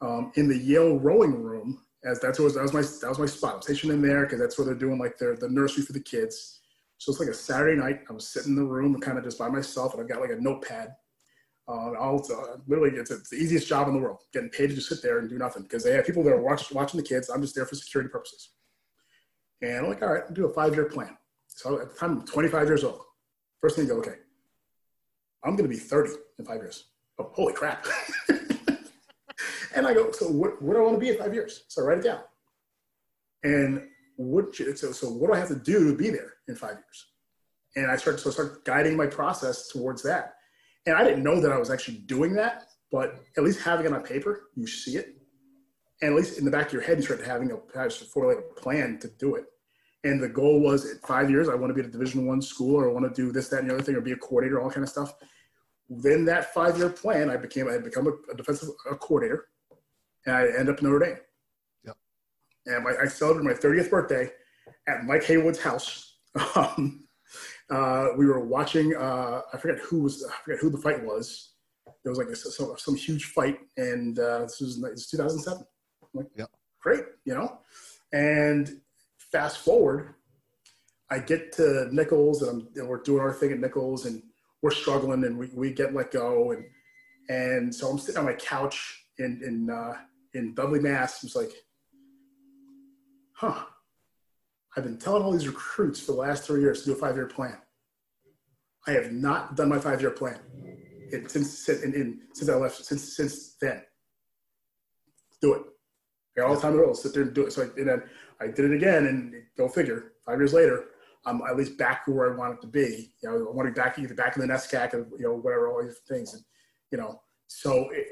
[0.00, 3.26] um, in the Yale rowing room, as that's what that was my, that was my
[3.26, 3.56] spot.
[3.56, 6.00] I'm stationed in there because that's where they're doing like their, the nursery for the
[6.00, 6.60] kids.
[6.98, 8.00] So it's like a Saturday night.
[8.08, 10.30] I was sitting in the room kind of just by myself and I've got like
[10.30, 10.94] a notepad.
[11.68, 14.74] Uh, I'll, uh, literally, it's, it's, the easiest job in the world, getting paid to
[14.74, 17.06] just sit there and do nothing because they have people that are watch, watching the
[17.06, 17.28] kids.
[17.28, 18.50] I'm just there for security purposes.
[19.60, 21.16] And I'm like, all right, I'll do a five year plan.
[21.48, 23.00] So at the time, I'm 25 years old.
[23.60, 24.14] First thing you go, okay,
[25.44, 26.84] I'm going to be 30 in five years.
[27.18, 27.86] Oh, holy crap.
[29.74, 31.64] and I go, so what, what do I want to be in five years?
[31.68, 32.20] So I write it down.
[33.44, 36.72] And what, so, so what do I have to do to be there in five
[36.72, 37.06] years?
[37.76, 40.34] And I started, so I started guiding my process towards that.
[40.86, 43.92] And I didn't know that I was actually doing that, but at least having it
[43.92, 45.18] on paper, you see it
[46.00, 48.60] and at least in the back of your head, you start having a, formulate a
[48.60, 49.44] plan to do it.
[50.08, 52.40] And the goal was at five years, I want to be at a Division One
[52.40, 54.16] school, or I want to do this, that, and the other thing, or be a
[54.16, 55.14] coordinator, all kind of stuff.
[55.88, 59.48] Then that five-year plan, I became, I had become a, a defensive a coordinator,
[60.26, 61.18] and I ended up in Notre Dame.
[61.84, 61.96] Yep.
[62.66, 64.30] And my, I celebrated my 30th birthday
[64.86, 66.04] at Mike Haywood's house.
[66.54, 67.04] Um,
[67.70, 68.94] uh, we were watching.
[68.94, 70.24] Uh, I forget who was.
[70.24, 71.52] I forget who the fight was.
[72.02, 75.66] There was like a, some, some huge fight, and uh, this was, this was 2007
[76.14, 76.50] like, yep.
[76.80, 77.58] great, you know?
[78.12, 78.80] And
[79.32, 80.14] fast forward,
[81.10, 84.22] I get to Nichols and, and, we're doing our thing at Nichols and
[84.62, 86.52] we're struggling and we, we get let go.
[86.52, 86.64] And,
[87.28, 89.94] and so I'm sitting on my couch in, in, uh,
[90.34, 91.24] in Dudley, Mass.
[91.24, 91.52] It's like,
[93.32, 93.64] huh,
[94.76, 97.26] I've been telling all these recruits for the last three years to do a five-year
[97.26, 97.58] plan.
[98.86, 100.40] I have not done my five-year plan
[101.10, 103.82] it, since, in, in, since I left, since, since then.
[105.40, 105.62] Do it
[106.40, 107.52] all the time in a sit there and do it.
[107.52, 108.02] So I, and then
[108.40, 110.12] I did it again, and go figure.
[110.26, 110.86] Five years later,
[111.26, 113.12] I'm at least back to where I wanted to be.
[113.22, 115.34] You know, I want to be back either back in the NESCAC or you know
[115.34, 116.42] whatever all these things, and
[116.90, 118.06] you know, so it,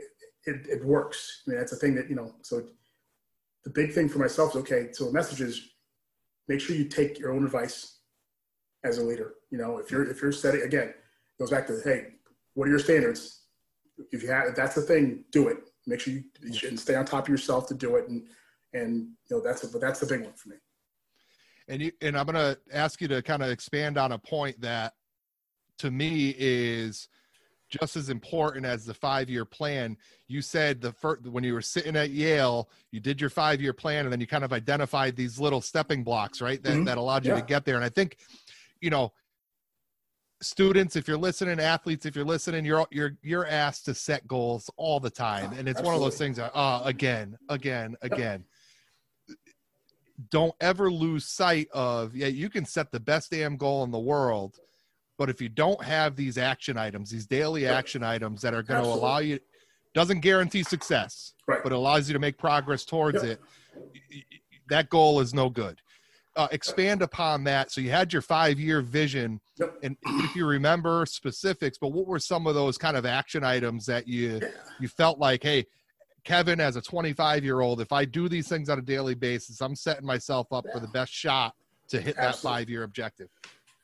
[0.45, 1.43] it, it works.
[1.47, 2.35] I mean, that's a thing that you know.
[2.43, 2.63] So
[3.65, 4.89] the big thing for myself is okay.
[4.93, 5.69] So the message is
[6.49, 7.99] make sure you take your own advice
[8.85, 9.35] as a leader.
[9.51, 10.95] You know, if you're if you're setting again,
[11.39, 12.09] goes back to hey,
[12.55, 13.43] what are your standards?
[14.13, 17.05] If you have if that's the thing, do it make sure you, you stay on
[17.05, 18.09] top of yourself to do it.
[18.09, 18.25] And,
[18.73, 20.57] and, you know, that's, a, that's the big one for me.
[21.69, 24.61] And you, and I'm going to ask you to kind of expand on a point
[24.61, 24.95] that
[25.79, 27.09] to me is
[27.69, 29.97] just as important as the five year plan.
[30.29, 33.73] You said the first, when you were sitting at Yale, you did your five year
[33.73, 36.63] plan and then you kind of identified these little stepping blocks, right?
[36.63, 36.85] That, mm-hmm.
[36.85, 37.41] that allowed you yeah.
[37.41, 37.77] to get there.
[37.77, 38.19] And I think,
[38.81, 39.13] you know,
[40.43, 44.71] students if you're listening athletes if you're listening you're you're you're asked to set goals
[44.77, 45.87] all the time and it's Absolutely.
[45.87, 48.45] one of those things that uh again again again
[50.31, 53.99] don't ever lose sight of yeah you can set the best damn goal in the
[53.99, 54.59] world
[55.19, 58.83] but if you don't have these action items these daily action items that are going
[58.83, 59.39] to allow you
[59.95, 61.63] doesn't guarantee success right.
[61.63, 63.41] but allows you to make progress towards yep.
[64.13, 64.25] it
[64.69, 65.81] that goal is no good
[66.37, 67.73] uh, expand upon that.
[67.73, 69.75] So you had your five year vision, yep.
[69.83, 73.87] and if you remember specifics, but what were some of those kind of action items
[73.87, 74.49] that you yeah.
[74.79, 75.67] you felt like, hey,
[76.25, 79.61] Kevin, as a 25 year old, if I do these things on a daily basis,
[79.61, 80.75] I'm setting myself up yeah.
[80.75, 81.55] for the best shot
[81.89, 82.27] to hit Absolutely.
[82.27, 83.29] that five year objective.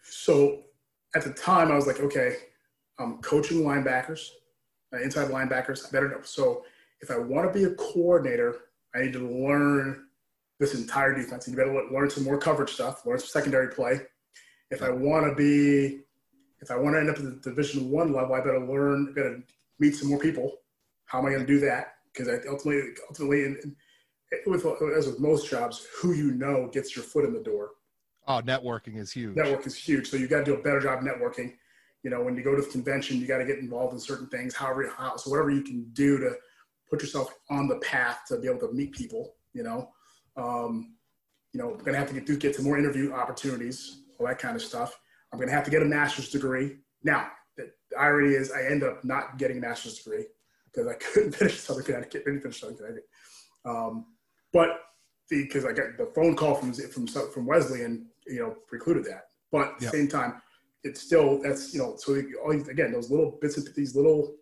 [0.03, 0.65] So
[1.15, 2.37] at the time, I was like, okay,
[2.99, 4.29] I'm coaching linebackers,
[4.93, 5.87] uh, inside linebackers.
[5.87, 6.23] I better know.
[6.23, 6.65] So
[7.01, 8.63] if I want to be a coordinator,
[8.95, 10.07] I need to learn
[10.63, 11.47] this entire defense.
[11.47, 14.01] And you better learn some more coverage stuff, learn some secondary play.
[14.71, 16.03] If I want to be,
[16.61, 19.13] if I want to end up at the Division One level, I better learn, I
[19.13, 19.43] better
[19.81, 20.59] meet some more people.
[21.07, 21.95] How am I going to do that?
[22.13, 23.77] Because ultimately, ultimately, and,
[24.47, 24.65] with
[24.97, 27.71] as with most jobs, who you know gets your foot in the door.
[28.29, 29.37] Oh, networking is huge.
[29.37, 30.09] Network is huge.
[30.09, 31.55] So you got to do a better job networking.
[32.05, 34.29] You know, when you go to the convention, you got to get involved in certain
[34.29, 34.55] things.
[34.55, 36.37] However, how, so whatever you can do to
[36.89, 39.35] put yourself on the path to be able to meet people.
[39.53, 39.91] You know,
[40.37, 40.95] um,
[41.53, 44.57] you know, I'm gonna have to get get some more interview opportunities, all that kind
[44.57, 44.99] of stuff.
[45.33, 46.79] I'm gonna have to get a master's degree.
[47.03, 50.27] Now, the irony is, I end up not getting a master's degree
[50.73, 52.25] because I couldn't finish Southern Connecticut.
[52.25, 53.09] Didn't finish Southern Connecticut.
[53.65, 54.07] Um,
[54.53, 54.81] but
[55.29, 59.25] because I got the phone call from from from Wesleyan, you know, precluded that.
[59.51, 59.93] But at the yep.
[59.93, 60.43] same time,
[60.85, 64.37] it's still that's you know so again those little bits of these little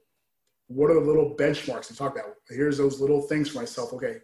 [0.68, 4.18] what are the little benchmarks to talk about here's those little things for myself okay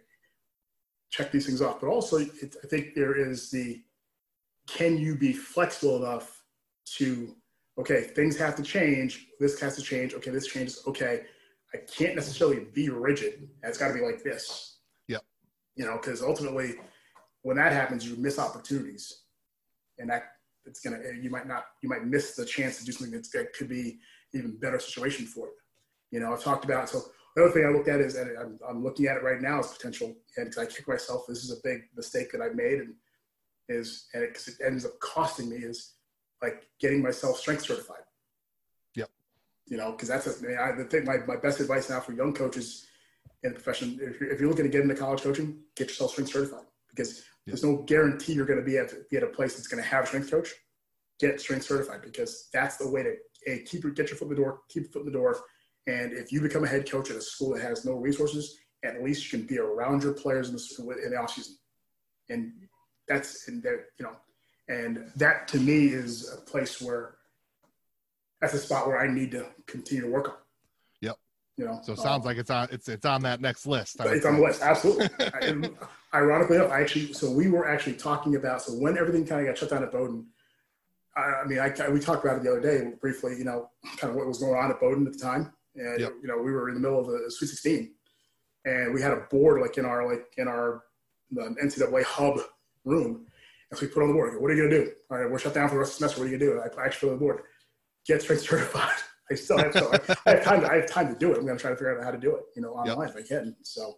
[1.09, 1.79] check these things off.
[1.79, 3.81] But also it, i think there is the
[4.67, 6.43] can you be flexible enough
[6.97, 7.35] to
[7.77, 11.23] okay things have to change this has to change okay this changes okay
[11.73, 13.49] i can't necessarily be rigid.
[13.63, 14.77] It's got to be like this.
[15.07, 15.19] Yeah.
[15.75, 16.75] You know because ultimately
[17.43, 19.23] when that happens you miss opportunities.
[19.99, 20.23] And that
[20.65, 23.29] it's gonna eh, you might not you might miss the chance to do something that's,
[23.29, 23.99] that could be
[24.33, 25.53] even better situation for you.
[26.11, 27.05] You know, I've talked about so
[27.37, 29.59] the other thing I looked at is and I'm, I'm looking at it right now
[29.59, 32.95] as potential and I kick myself this is a big mistake that I've made and
[33.69, 35.93] is and it, it ends up costing me is
[36.41, 38.01] like getting myself strength certified.
[38.95, 39.09] Yep.
[39.67, 41.05] You know, because that's a, I, mean, I, the thing.
[41.05, 42.87] My, my best advice now for young coaches
[43.43, 46.11] in the profession, if you're, if you're looking to get into college coaching, get yourself
[46.11, 49.55] strength certified because there's no guarantee you're going to be at, be at a place
[49.55, 50.53] that's going to have a strength coach.
[51.19, 53.15] Get strength certified because that's the way to
[53.47, 55.39] a, keep your, get your foot in the door, keep your foot in the door.
[55.87, 59.01] And if you become a head coach at a school that has no resources, at
[59.03, 61.55] least you can be around your players in the, in the off season.
[62.29, 62.51] And
[63.07, 64.15] that's, and that, you know,
[64.67, 67.15] and that to me is a place where
[68.41, 70.35] that's a spot where I need to continue to work on.
[71.01, 71.15] Yep.
[71.57, 73.97] You know, so it sounds um, like it's on it's it's on that next list.
[73.99, 75.09] It's on the list, absolutely.
[76.13, 79.47] ironically enough, I actually so we were actually talking about so when everything kind of
[79.47, 80.25] got shut down at Bowdoin.
[81.15, 83.37] I, I mean, I, we talked about it the other day briefly.
[83.37, 86.13] You know, kind of what was going on at Bowdoin at the time, and yep.
[86.21, 87.93] you know, we were in the middle of the Sweet 16,
[88.65, 90.83] and we had a board like in our like in our
[91.31, 92.39] the NCAA hub
[92.85, 93.25] room,
[93.69, 94.41] and so we put on the board.
[94.41, 94.91] What are you gonna do?
[95.09, 96.21] All right, we're shut down for the rest of the semester.
[96.21, 96.59] What are you gonna do?
[96.59, 97.41] I, I actually put on the board.
[98.05, 98.97] Get strength certified.
[99.29, 99.91] I still have, so
[100.25, 100.61] I, have time.
[100.61, 101.37] To, I have time to do it.
[101.37, 102.43] I'm going to try to figure out how to do it.
[102.55, 103.17] You know, online yep.
[103.17, 103.55] if I can.
[103.63, 103.97] So,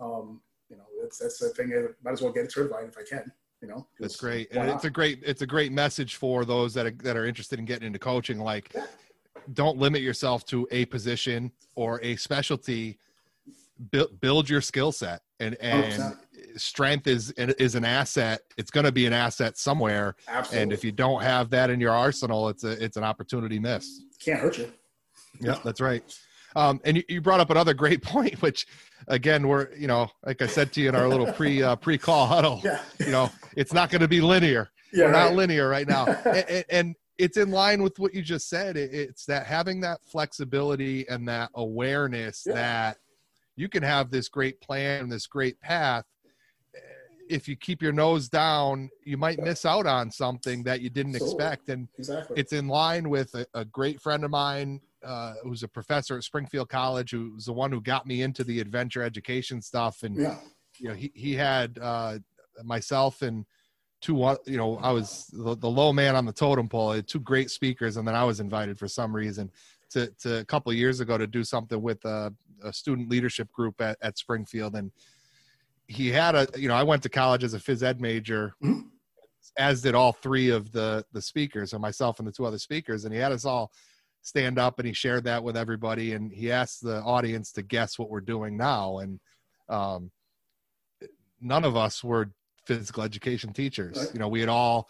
[0.00, 1.72] um, you know, that's that's the thing.
[1.72, 3.30] I might as well get it certified if I can.
[3.62, 6.90] You know, that's great, it's a great it's a great message for those that are
[7.02, 8.38] that are interested in getting into coaching.
[8.38, 8.86] Like, yeah.
[9.54, 12.98] Don't limit yourself to a position or a specialty.
[13.90, 16.16] Build build your skill set, and and 100%
[16.56, 18.40] strength is is an asset.
[18.56, 20.16] It's going to be an asset somewhere.
[20.28, 20.62] Absolutely.
[20.62, 24.02] And if you don't have that in your arsenal, it's a it's an opportunity miss.
[24.18, 24.72] Can't hurt you.
[25.40, 26.02] Yeah, that's right.
[26.54, 28.66] Um, and you, you, brought up another great point, which
[29.08, 31.98] again, we're you know, like I said to you in our little pre uh, pre
[31.98, 32.80] call huddle, yeah.
[32.98, 34.70] you know, it's not going to be linear.
[34.92, 35.24] Yeah, we're right.
[35.24, 38.76] not linear right now, and, and, it's in line with what you just said.
[38.76, 42.54] It's that having that flexibility and that awareness yeah.
[42.54, 42.98] that
[43.56, 46.04] you can have this great plan, and this great path,
[47.28, 51.16] if you keep your nose down, you might miss out on something that you didn't
[51.16, 51.68] expect.
[51.70, 52.38] And exactly.
[52.38, 56.22] it's in line with a, a great friend of mine uh, who's a professor at
[56.22, 60.02] Springfield College, who's the one who got me into the adventure education stuff.
[60.02, 60.36] And, yeah.
[60.78, 62.18] you know, he, he had uh,
[62.62, 63.44] myself and
[64.00, 67.50] two, you know, I was the, the low man on the totem pole, two great
[67.50, 67.96] speakers.
[67.96, 69.50] And then I was invited for some reason
[69.90, 72.32] to, to a couple years ago to do something with a,
[72.62, 74.76] a student leadership group at, at Springfield.
[74.76, 74.90] And,
[75.88, 78.80] he had a you know i went to college as a phys ed major mm-hmm.
[79.58, 83.04] as did all three of the the speakers and myself and the two other speakers
[83.04, 83.70] and he had us all
[84.22, 87.98] stand up and he shared that with everybody and he asked the audience to guess
[87.98, 89.20] what we're doing now and
[89.68, 90.10] um,
[91.40, 92.30] none of us were
[92.66, 93.96] physical education teachers.
[93.96, 94.14] Right.
[94.14, 94.88] you know we had all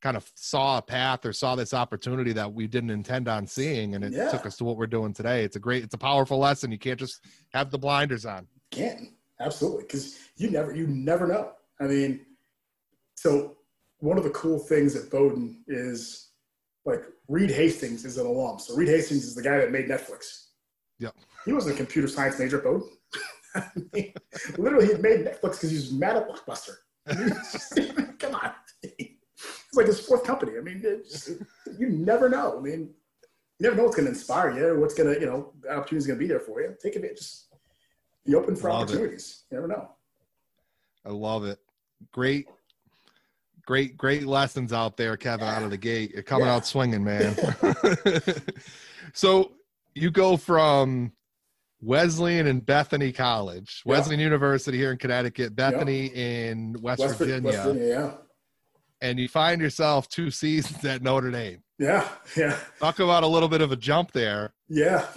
[0.00, 3.96] kind of saw a path or saw this opportunity that we didn't intend on seeing
[3.96, 4.30] and it yeah.
[4.30, 5.44] took us to what we're doing today.
[5.44, 6.70] It's a great it's a powerful lesson.
[6.70, 8.46] You can't just have the blinders on.
[8.70, 9.08] Can't.
[9.40, 9.82] Absolutely.
[9.82, 11.52] Because you never you never know.
[11.80, 12.20] I mean
[13.16, 13.56] so
[13.98, 16.30] one of the cool things at bowdoin is
[16.84, 18.58] like reed hastings is an alum.
[18.58, 20.46] So reed hastings is the guy that made netflix.
[20.98, 21.10] Yeah
[21.44, 22.90] he wasn't a computer science major at bowdoin.
[23.54, 23.64] I
[23.94, 24.12] mean,
[24.58, 26.74] literally he made netflix because he was mad at blockbuster
[28.18, 28.52] come on
[28.82, 31.30] it's like his fourth company i mean just,
[31.78, 32.90] you never know i mean
[33.58, 35.70] you never know what's going to inspire you or what's going to you know the
[35.70, 37.22] opportunity's going to be there for you take advantage
[38.28, 39.44] be open for love opportunities.
[39.50, 39.54] It.
[39.54, 39.88] You never know.
[41.04, 41.58] I love it.
[42.12, 42.46] Great,
[43.64, 45.56] great, great lessons out there, Kevin, yeah.
[45.56, 46.12] out of the gate.
[46.12, 46.56] You're coming yeah.
[46.56, 47.36] out swinging, man.
[49.14, 49.52] so
[49.94, 51.12] you go from
[51.80, 57.50] Wesleyan and Bethany College, Wesleyan University here in Connecticut, Bethany in West, West Virginia.
[57.52, 58.18] West Virginia.
[59.00, 61.62] and you find yourself two seasons at Notre Dame.
[61.78, 62.58] Yeah, yeah.
[62.80, 64.52] Talk about a little bit of a jump there.
[64.68, 65.06] Yeah.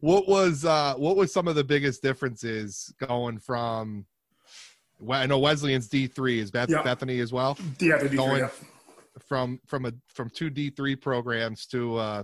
[0.00, 4.04] what was uh, what was some of the biggest differences going from?
[5.10, 6.82] I know Wesleyan's D three is Beth, Yeah.
[6.82, 7.56] Bethany as well.
[7.80, 8.48] Yeah, the D3, Going- yeah.
[9.28, 12.22] From from a from two D three programs to uh,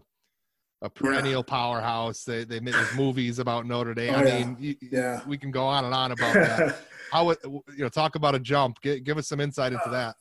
[0.82, 2.24] a perennial powerhouse.
[2.24, 4.14] They they made movies about Notre Dame.
[4.14, 4.44] Oh, I yeah.
[4.44, 5.20] mean, you, Yeah.
[5.26, 6.78] we can go on and on about that.
[7.10, 8.80] How it, you know, talk about a jump.
[8.82, 10.16] Give, give us some insight into that.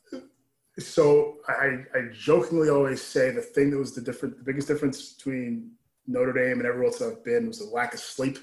[0.79, 5.13] So I, I jokingly always say the thing that was the different, the biggest difference
[5.13, 5.71] between
[6.05, 8.37] Notre Dame and everywhere else I've been was the lack of sleep.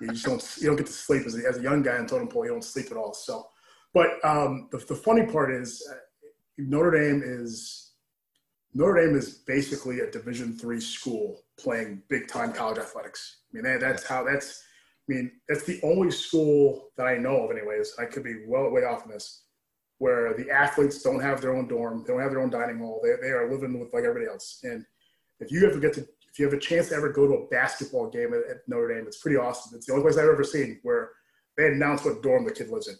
[0.00, 2.06] You just don't, you don't get to sleep as a, as a young guy in
[2.06, 2.44] totem pole.
[2.44, 3.14] You don't sleep at all.
[3.14, 3.46] So,
[3.92, 5.94] but um, the, the funny part is uh,
[6.58, 7.83] Notre Dame is
[8.74, 13.42] Notre Dame is basically a Division three school playing big time college athletics.
[13.52, 14.62] I mean, that, that's how that's.
[15.08, 17.94] I mean, that's the only school that I know of, anyways.
[17.98, 19.42] I could be well way off on this
[19.98, 23.00] where the athletes don't have their own dorm, they don't have their own dining hall.
[23.02, 24.60] They, they are living with like everybody else.
[24.64, 24.84] And
[25.40, 27.46] if you ever get to, if you have a chance to ever go to a
[27.48, 29.76] basketball game at, at Notre Dame, it's pretty awesome.
[29.76, 31.10] It's the only place I've ever seen where
[31.56, 32.96] they announce what dorm the kid lives in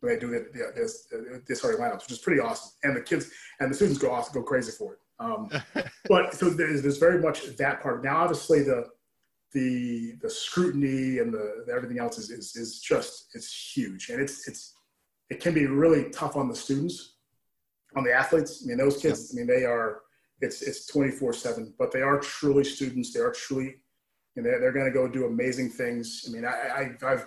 [0.00, 1.08] when they do the, the, this,
[1.46, 2.70] this starting lineups, which is pretty awesome.
[2.82, 3.30] And the kids
[3.60, 4.98] and the students go off, go crazy for it.
[5.20, 5.50] Um,
[6.08, 8.04] but so there's, there's very much that part.
[8.04, 8.86] Now, obviously, the
[9.52, 14.20] the the scrutiny and the, the everything else is, is is just it's huge, and
[14.20, 14.74] it's it's
[15.30, 17.16] it can be really tough on the students,
[17.96, 18.62] on the athletes.
[18.62, 19.32] I mean, those kids.
[19.32, 20.02] I mean, they are
[20.40, 23.12] it's it's twenty four seven, but they are truly students.
[23.12, 23.76] They are truly,
[24.36, 26.24] and they're, they're going to go do amazing things.
[26.28, 27.26] I mean, I, I I've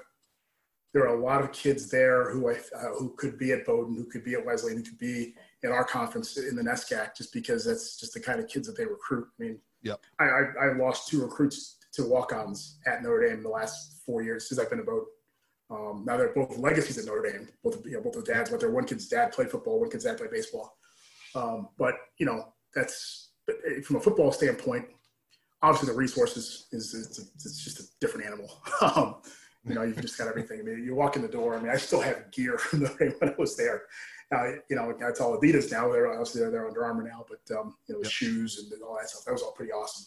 [0.94, 3.96] there are a lot of kids there who I uh, who could be at Bowdoin,
[3.96, 7.32] who could be at Wesleyan, who could be in our conference in the NESCAC, just
[7.32, 9.28] because that's just the kind of kids that they recruit.
[9.40, 10.00] I mean, Yep.
[10.20, 14.22] I, I, I lost two recruits to walk-ons at Notre Dame in the last four
[14.22, 15.06] years since I've been at Bowdoin.
[15.70, 17.48] Um, now they're both legacies at Notre Dame.
[17.64, 20.04] Both you know, both the dads, but their one kid's dad played football, one kid's
[20.04, 20.78] dad played baseball.
[21.34, 24.86] Um, but you know, that's eh, from a football standpoint.
[25.64, 28.50] Obviously, the resources is, is it's just a different animal.
[28.82, 29.16] um,
[29.66, 30.60] you know, you've just got everything.
[30.60, 31.56] I mean, you walk in the door.
[31.56, 33.84] I mean, I still have gear from Notre Dame when I was there.
[34.32, 35.92] Now, you know, it's all Adidas now.
[35.92, 38.12] They're obviously they're, they're Under Armour now, but um, you know, Yep.
[38.12, 39.26] shoes and all that stuff.
[39.26, 40.06] That was all pretty awesome.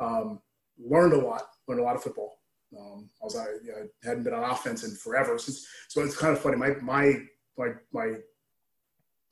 [0.00, 0.40] Um,
[0.78, 1.42] learned a lot.
[1.68, 2.38] Learned a lot of football.
[2.78, 5.66] Um, I was I, you know, hadn't been on offense in forever since.
[5.88, 6.56] So it's kind of funny.
[6.56, 7.14] My my
[7.56, 8.14] my my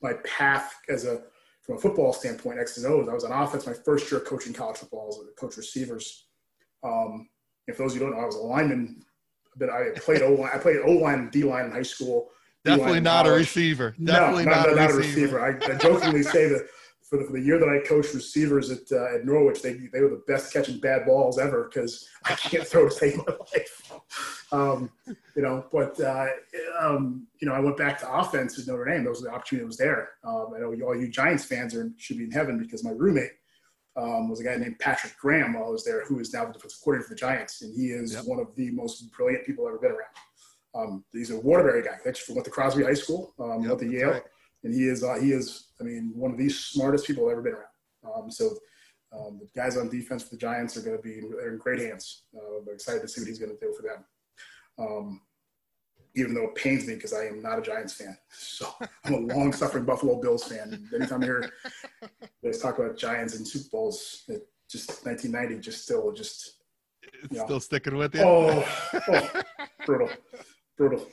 [0.01, 1.23] my path as a
[1.61, 3.09] from a football standpoint, X and O's.
[3.09, 5.01] I was on offense my first year coaching college football.
[5.03, 6.27] I was a coach receivers.
[6.83, 7.29] Um,
[7.75, 9.03] for those of you don't know, I was a lineman.
[9.61, 10.49] But I played O line.
[10.51, 12.31] I played O line and D line in high school.
[12.65, 13.93] Definitely in not a receiver.
[13.99, 15.39] No, Definitely not, not, not a receiver.
[15.39, 16.67] I, I jokingly say that
[17.03, 20.01] for the, for the year that I coached receivers at, uh, at Norwich, they, they
[20.01, 23.91] were the best catching bad balls ever because I can't throw to save my life.
[24.51, 24.89] Um,
[25.35, 26.27] you know, but uh,
[26.79, 29.03] um, you know, I went back to offense at Notre Dame.
[29.03, 30.09] That was the opportunity that was there.
[30.23, 33.31] Um, I know all you Giants fans are should be in heaven because my roommate
[33.97, 36.53] um, was a guy named Patrick Graham while I was there, who is now the
[36.53, 38.25] defensive coordinator for the Giants, and he is Yep.
[38.25, 40.15] one of the most brilliant people I've ever been around.
[40.73, 41.99] Um, he's a Waterbury guy.
[42.07, 44.23] Actually, went to Crosby High School, um, Yep, went to Yale, right.
[44.63, 47.41] and he is uh, he is I mean one of the smartest people I've ever
[47.41, 47.65] been around.
[48.23, 48.55] Um, so
[49.13, 51.79] um, the guys on defense for the Giants are going to be they're in great
[51.81, 52.23] hands.
[52.33, 54.05] Uh, I'm excited to see what he's going to do for them.
[56.15, 58.67] Even though it pains me because I am not a Giants fan, so
[59.05, 60.89] I'm a long-suffering Buffalo Bills fan.
[60.93, 61.49] Anytime I hear
[62.43, 66.55] guys talk about Giants and Super Bowls, it just 1990 just still just
[67.23, 67.45] It's Yeah.
[67.45, 68.21] Still sticking with you.
[68.23, 68.65] oh,
[69.07, 69.41] oh
[69.85, 70.09] brutal,
[70.77, 71.07] brutal.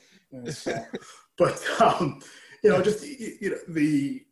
[0.51, 0.85] So-
[1.39, 2.21] but um,
[2.65, 4.25] you know, just you you know the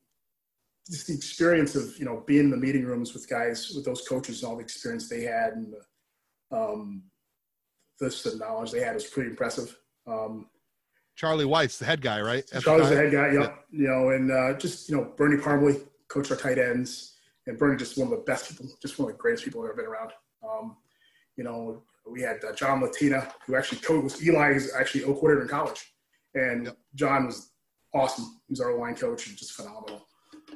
[0.90, 4.02] just the experience of you know being in the meeting rooms with guys with those
[4.08, 7.02] coaches and all the experience they had and the, um,
[8.00, 9.76] this the knowledge they had was pretty impressive.
[10.06, 10.48] Um,
[11.16, 12.44] Charlie Weis the head guy, right?
[12.44, 13.64] At the Charlie's the head guy, yep.
[13.70, 17.76] You know, and uh, just you know Bernie Parmalee coached our tight ends, and Bernie
[17.76, 19.86] just one of the best people, just one of the greatest people I've ever been
[19.86, 20.12] around.
[20.46, 20.76] Um,
[21.36, 25.42] you know, we had uh, John Latina, who actually coached was Eli's actually O coordinator
[25.42, 25.92] in college,
[26.34, 26.76] and Yep.
[26.94, 27.50] John was
[27.94, 28.40] awesome.
[28.46, 30.06] He was our line coach and just phenomenal.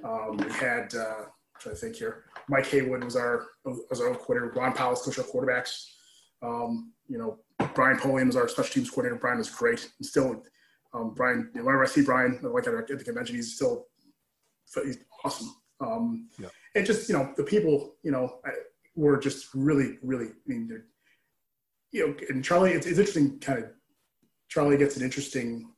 [0.04, 2.24] Um, we had uh, I'm trying to think here.
[2.48, 4.52] Mike Haywood was our was our O coordinator.
[4.54, 5.86] Ron Powlus coached our quarterbacks.
[6.42, 7.38] Um, you know,
[7.74, 9.20] Brian Polian is our special teams coordinator.
[9.20, 9.90] Brian is great.
[9.98, 10.42] And still,
[10.92, 13.86] um, Brian, whenever I see Brian, like at, at the convention, he's still
[14.84, 15.54] he's awesome.
[15.80, 16.48] Um, Yeah.
[16.74, 18.40] And just, you know, the people, you know,
[18.94, 20.84] were just really, really, I mean, they're,
[21.90, 23.70] you know, and Charlie, it's, it's interesting kind of,
[24.48, 25.72] Charlie gets an interesting,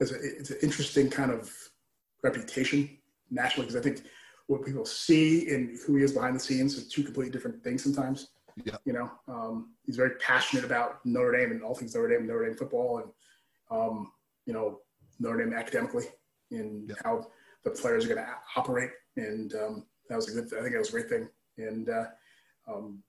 [0.00, 1.52] it's, a, it's an interesting kind of
[2.22, 2.98] reputation
[3.30, 4.02] nationally because I think
[4.46, 7.84] what people see and who he is behind the scenes are two completely different things
[7.84, 8.28] sometimes.
[8.64, 8.76] Yeah.
[8.84, 12.46] You know, um, he's very passionate about Notre Dame and all things Notre Dame, Notre
[12.46, 13.10] Dame football, and
[13.70, 14.12] um,
[14.46, 14.80] you know,
[15.20, 16.06] Notre Dame academically
[16.50, 17.26] and how
[17.64, 18.90] the players are going to operate.
[19.16, 20.58] And um, that was a good.
[20.58, 21.28] I think it was a great thing.
[21.58, 22.04] And uh,
[22.68, 23.02] um,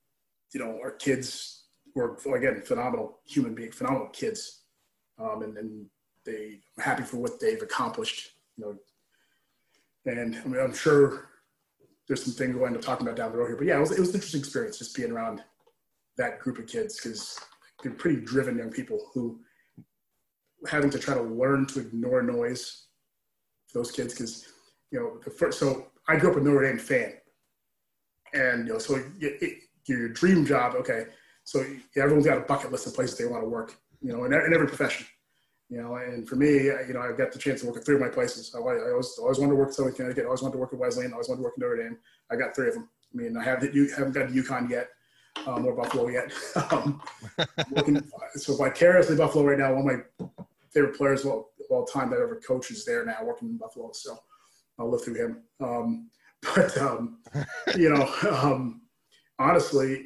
[0.54, 4.62] you know, our kids were again phenomenal human beings, phenomenal kids,
[5.20, 5.86] um, and, and
[6.26, 8.32] they I'm happy for what they've accomplished.
[8.58, 11.29] You know, and I mean, I'm sure
[12.10, 13.56] there's some things we'll end up talking about down the road here.
[13.56, 15.44] But yeah, it was, it was an interesting experience just being around
[16.18, 17.40] that group of kids because
[17.82, 19.40] they're pretty driven young people who
[20.68, 22.88] having to try to learn to ignore noise.
[23.68, 24.48] for Those kids, because
[24.92, 25.60] you know, the first.
[25.60, 27.14] So I grew up a Notre Dame fan,
[28.34, 30.74] and you know, so it, it, your dream job.
[30.76, 31.06] Okay,
[31.44, 31.64] so
[31.96, 33.78] everyone's got a bucket list of places they want to work.
[34.02, 35.06] You know, in, in every profession.
[35.70, 37.96] You know, and for me, you know, I got the chance to work at three
[37.96, 38.54] of my places.
[38.56, 40.24] I, I always, always wanted to work at Southern Connecticut.
[40.24, 41.12] I always wanted to work at Wesleyan.
[41.12, 41.98] I always wanted to work at Notre Dame.
[42.32, 42.90] I got three of them.
[43.14, 44.90] I mean, I haven't, you haven't got to UConn yet,
[45.46, 46.32] um, or Buffalo yet.
[46.72, 47.02] um,
[48.36, 52.10] so vicariously Buffalo right now, one of my favorite players of all, of all time
[52.10, 53.92] that ever coached is there now working in Buffalo.
[53.94, 54.18] So
[54.80, 55.44] I'll live through him.
[55.60, 56.10] Um,
[56.56, 57.20] but, um,
[57.76, 58.82] you know, um,
[59.38, 60.06] honestly,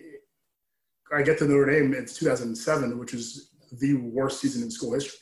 [1.13, 5.19] I get to Notre Dame, it's 2007, which is the worst season in school history.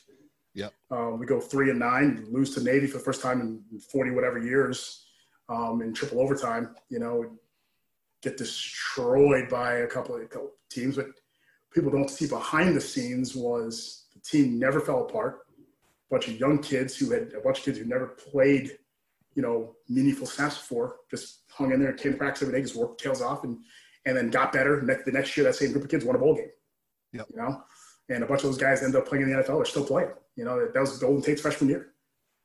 [0.92, 4.10] Um, we go three and nine, lose to Navy for the first time in 40
[4.10, 5.06] whatever years
[5.48, 6.74] um, in triple overtime.
[6.90, 7.38] You know,
[8.22, 10.22] get destroyed by a couple of
[10.70, 10.96] teams.
[10.96, 11.06] But
[11.72, 15.40] people don't see behind the scenes was the team never fell apart.
[15.58, 18.78] A bunch of young kids who had a bunch of kids who never played,
[19.34, 22.76] you know, meaningful snaps before, just hung in there, came to practice every day, just
[22.76, 23.58] worked tails off, and
[24.04, 24.80] and then got better.
[24.80, 26.50] the next year, that same group of kids won a bowl game.
[27.12, 27.26] Yep.
[27.30, 27.62] You know,
[28.08, 29.56] and a bunch of those guys end up playing in the NFL.
[29.56, 30.10] They're still playing.
[30.36, 31.92] You know, that was Golden Tate's freshman year.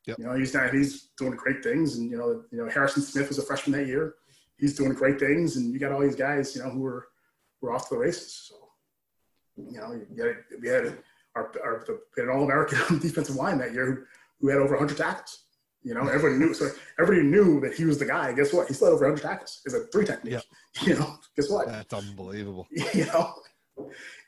[0.05, 0.19] Yep.
[0.19, 3.27] You know, he's not, he's doing great things, and you know, you know, Harrison Smith
[3.27, 4.15] was a freshman that year.
[4.57, 7.07] He's doing great things, and you got all these guys, you know, who were
[7.61, 8.49] were off to the races.
[8.49, 8.55] So,
[9.57, 10.97] you know, you had, we had
[11.35, 14.03] our, our we had an All-American defensive line that year who,
[14.39, 15.43] who had over 100 tackles.
[15.83, 16.53] You know, everybody knew.
[16.53, 18.33] So everybody knew that he was the guy.
[18.33, 18.67] Guess what?
[18.67, 19.61] He still had over 100 tackles.
[19.65, 20.33] It's a three technique.
[20.33, 20.43] Yep.
[20.81, 21.67] You know, guess what?
[21.67, 22.67] That's unbelievable.
[22.93, 23.33] You know,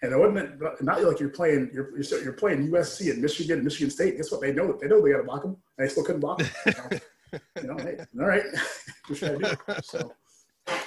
[0.02, 3.64] and it wasn't not like you're playing you're you're, you're playing USC and Michigan, and
[3.64, 4.18] Michigan State.
[4.18, 4.42] Guess what?
[4.42, 6.50] They know they know they got to block them, and they still couldn't block them.
[6.66, 8.44] You know, you know hey, all right,
[9.08, 9.82] what should I do?
[9.84, 10.14] So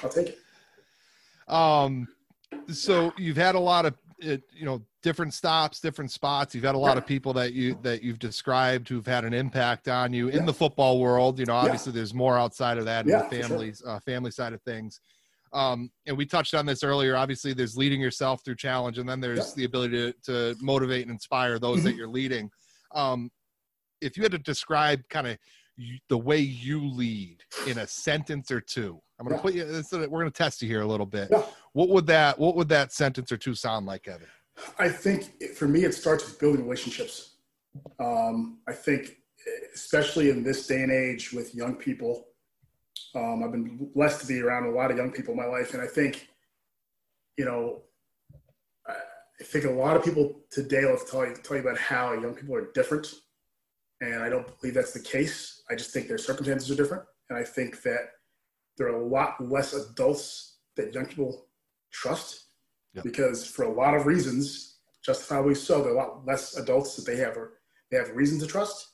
[0.03, 0.39] I'll take it.
[1.49, 2.09] Um,
[2.69, 6.55] so you've had a lot of you know different stops, different spots.
[6.55, 9.89] You've had a lot of people that you that you've described who've had an impact
[9.89, 11.39] on you in the football world.
[11.39, 11.97] You know, obviously yeah.
[11.97, 13.97] there's more outside of that in the families sure.
[13.97, 15.01] uh, family side of things.
[15.53, 17.17] Um, and we touched on this earlier.
[17.17, 19.55] Obviously, there's leading yourself through challenge, and then there's yeah.
[19.57, 21.87] the ability to, to motivate and inspire those mm-hmm.
[21.89, 22.51] that you're leading.
[22.95, 23.31] Um,
[24.01, 25.39] if you had to describe kind of
[26.09, 29.65] the way you lead in a sentence or two, I'm going to put you.
[29.93, 31.29] We're going to test you here a little bit.
[31.31, 31.43] Yeah.
[31.73, 34.27] What would that What would that sentence or two sound like, Evan?
[34.79, 37.37] I think for me, it starts with building relationships.
[37.99, 39.17] Um, I think,
[39.75, 42.27] especially in this day and age with young people,
[43.15, 45.75] um, I've been blessed to be around a lot of young people in my life,
[45.75, 46.29] and I think,
[47.37, 47.83] you know,
[48.89, 52.35] I think a lot of people today will tell you, tell you about how young
[52.35, 53.13] people are different,
[54.01, 55.63] and I don't believe that's the case.
[55.71, 58.11] I just think their circumstances are different, and I think that
[58.77, 61.49] there are a lot less adults that young people
[61.91, 62.47] trust
[62.95, 63.05] yep.
[63.05, 67.05] because for a lot of reasons, justifiably so, there are a lot less adults that
[67.05, 67.37] they have
[67.91, 68.89] they have reason to trust,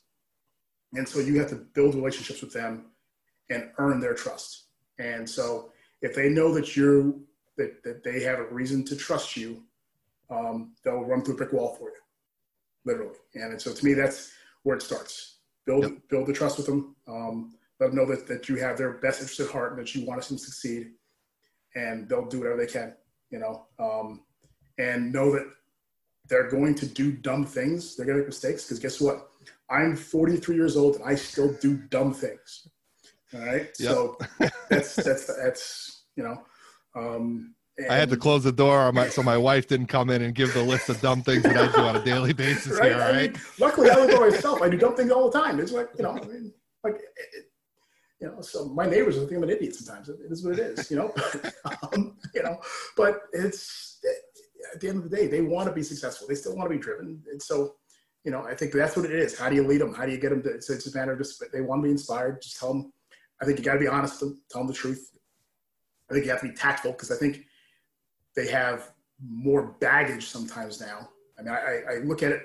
[0.95, 2.87] and so you have to build relationships with them
[3.51, 4.65] and earn their trust.
[4.99, 5.73] And so
[6.03, 7.25] if they know that you
[7.57, 9.63] that, that they have a reason to trust you,
[10.31, 11.97] um, they'll run through a brick wall for you,
[12.85, 13.17] literally.
[13.35, 14.33] And so to me, that's
[14.63, 15.39] where it starts.
[15.67, 15.93] Build yep.
[16.09, 16.95] build the trust with them.
[17.09, 19.95] Um, let them know that, that you have their best interest at heart and that
[19.95, 20.93] you want them to succeed,
[21.75, 22.95] and they'll do whatever they can.
[23.31, 24.23] You know, um,
[24.79, 25.47] and know that
[26.29, 27.97] they're going to do dumb things.
[27.97, 29.31] They're going to make mistakes because guess what?
[29.71, 32.69] I'm 43 years old and I still do dumb things.
[33.35, 33.69] All right.
[33.79, 33.91] Yep.
[33.91, 34.19] So
[34.71, 36.43] that's that's that's you know.
[36.95, 37.55] Um,
[37.89, 40.53] I had to close the door my, so my wife didn't come in and give
[40.53, 42.91] the list of dumb things that I do on a daily basis right?
[42.91, 42.95] here.
[42.95, 43.15] All right.
[43.15, 44.63] I mean, luckily, I live by myself.
[44.63, 45.61] I do dumb things all the time.
[45.61, 46.53] It's like you know, I mean,
[46.83, 47.45] like it,
[48.21, 48.41] you know.
[48.41, 50.09] So my neighbors will think I'm an idiot sometimes.
[50.09, 51.15] It is what it is, you know.
[51.93, 52.59] um, you know,
[52.97, 54.01] but it's
[54.75, 56.27] at the end of the day, they want to be successful.
[56.27, 57.77] They still want to be driven, and so
[58.25, 59.39] you know, I think that's what it is.
[59.39, 59.95] How do you lead them?
[59.95, 60.51] How do you get them to?
[60.51, 62.43] It's, it's a matter of just they want to be inspired.
[62.43, 62.93] Just tell them
[63.41, 65.11] I think you got to be honest with them, tell them the truth.
[66.11, 67.45] I think you have to be tactful because I think
[68.35, 71.09] they have more baggage sometimes now.
[71.39, 72.43] I mean, I, I look at it.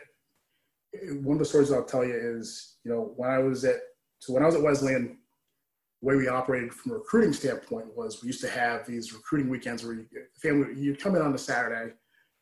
[1.23, 3.77] One of the stories I'll tell you is, you know, when I was at
[4.19, 5.17] so when I was at Wesleyan,
[6.01, 9.49] the way we operated from a recruiting standpoint was we used to have these recruiting
[9.49, 10.05] weekends where you,
[10.41, 11.93] family you come in on a Saturday,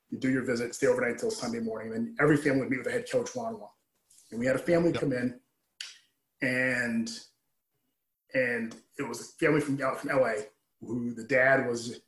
[0.10, 2.78] you do your visit, stay overnight until Sunday morning, and then every family would meet
[2.78, 3.70] with the head coach one on one.
[4.32, 5.00] and we had a family yep.
[5.00, 5.40] come in,
[6.42, 7.10] and
[8.34, 10.34] and it was a family from out from LA
[10.82, 12.00] who the dad was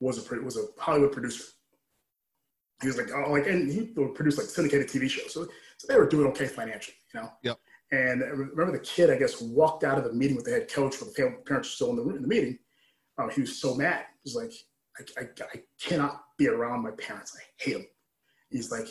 [0.00, 1.44] was a was a Hollywood producer.
[2.80, 5.48] He was like, oh, like, and he would produce like syndicated TV shows, so
[5.78, 7.30] so they were doing okay financially, you know.
[7.42, 7.58] Yep.
[7.90, 10.70] And I remember the kid, I guess, walked out of the meeting with the head
[10.70, 12.58] coach when the parents were still in the, in the meeting.
[13.16, 14.04] Um, he was so mad.
[14.22, 14.52] He was like,
[15.16, 17.36] I, I, I, cannot be around my parents.
[17.36, 17.86] I hate them.
[18.50, 18.86] He's like,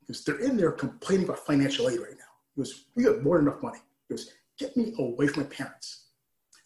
[0.00, 2.24] because they're in there complaining about financial aid right now.
[2.54, 3.78] He goes, we have more than enough money.
[4.08, 6.01] He goes, get me away from my parents.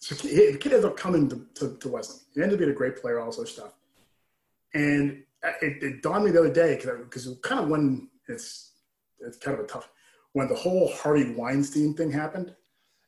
[0.07, 2.23] So the kid ends up coming to, to, to Wesleyan.
[2.33, 3.73] He ended up being a great player, all this other stuff.
[4.73, 5.25] And
[5.61, 8.75] it, it dawned me the other day because because kind of when it's
[9.19, 9.89] it's kind of a tough
[10.33, 12.55] when the whole Harvey Weinstein thing happened.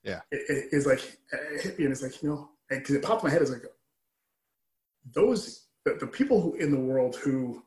[0.03, 3.05] Yeah, it, it, it's like it hit me and it's like you know because it
[3.05, 3.43] popped in my head.
[3.43, 3.63] It's like
[5.15, 7.63] those the, the people who in the world who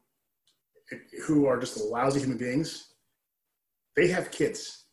[1.25, 2.87] who are just lousy human beings.
[3.95, 4.87] They have kids.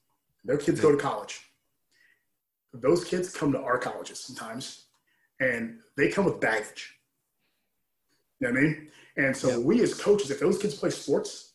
[0.45, 1.48] Their kids go to college.
[2.81, 4.85] Those kids come to our colleges sometimes,
[5.41, 6.95] and they come with baggage.
[8.41, 8.89] You know what I mean?
[9.17, 9.61] And so yep.
[9.61, 11.55] we as coaches, if those kids play sports,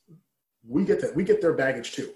[0.67, 2.11] we get that we get their baggage too.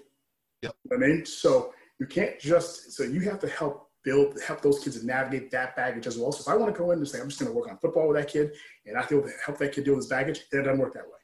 [0.62, 0.74] Yep.
[0.84, 4.60] You know I mean, so you can't just so you have to help build help
[4.62, 6.32] those kids navigate that baggage as well.
[6.32, 7.78] So if I want to go in and say I'm just going to work on
[7.78, 8.52] football with that kid
[8.86, 11.04] and I feel to help that kid deal with his baggage, it doesn't work that
[11.04, 11.18] way.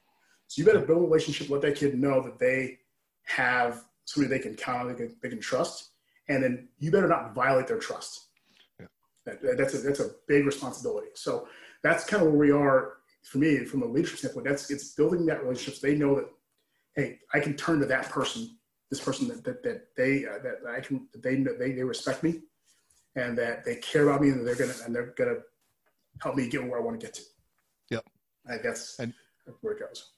[0.47, 2.79] So you better build a relationship, let that kid know that they
[3.23, 5.91] have somebody they can count on, they can, they can trust,
[6.27, 8.27] and then you better not violate their trust.
[8.79, 8.87] Yeah.
[9.25, 11.07] That, that's a that's a big responsibility.
[11.15, 11.47] So
[11.83, 14.47] that's kind of where we are for me from a leadership standpoint.
[14.47, 15.79] That's it's building that relationship.
[15.79, 16.29] So they know that
[16.95, 18.57] hey, I can turn to that person,
[18.89, 22.23] this person that that, that they uh, that I can that they they they respect
[22.23, 22.41] me,
[23.15, 25.37] and that they care about me, and they're gonna and they're gonna
[26.21, 27.21] help me get where I want to get to.
[27.91, 28.05] Yep.
[28.49, 29.13] I that's and,
[29.61, 30.11] where it goes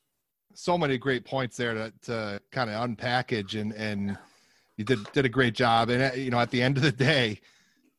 [0.57, 4.17] so many great points there to, to kind of unpackage and and
[4.77, 5.89] you did did a great job.
[5.89, 7.39] And uh, you know at the end of the day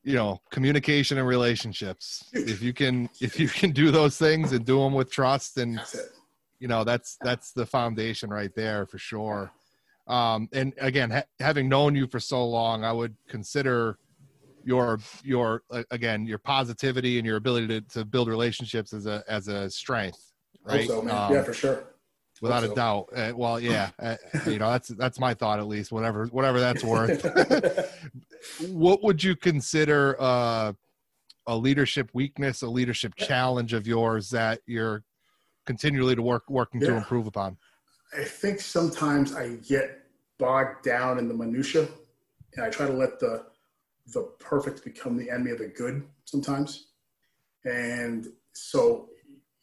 [0.05, 4.65] you know communication and relationships if you can if you can do those things and
[4.65, 5.81] do them with trust and
[6.61, 9.51] you know that's that's the foundation right there for sure.
[10.07, 13.99] Um and again ha- having known you for so long i would consider
[14.65, 19.23] your your uh, again your positivity and your ability to, to build relationships as a
[19.29, 20.33] as a strength
[20.65, 20.89] right?
[20.89, 21.85] so, um, yeah for sure
[22.41, 23.09] without a doubt.
[23.15, 24.17] Uh, well, yeah, uh,
[24.47, 25.93] you know that's that's my thought at least.
[25.93, 27.25] Whatever whatever that's worth.
[28.69, 30.73] what would you consider uh,
[31.47, 35.05] a leadership weakness, a leadership challenge of yours that you're
[35.67, 36.89] continually to work working yeah.
[36.89, 37.57] to improve upon?
[38.17, 40.05] I think sometimes I get
[40.39, 41.89] bogged down in the minutia,
[42.55, 43.45] and I try to let the
[44.13, 46.89] the perfect become the enemy of the good sometimes.
[47.65, 49.09] And so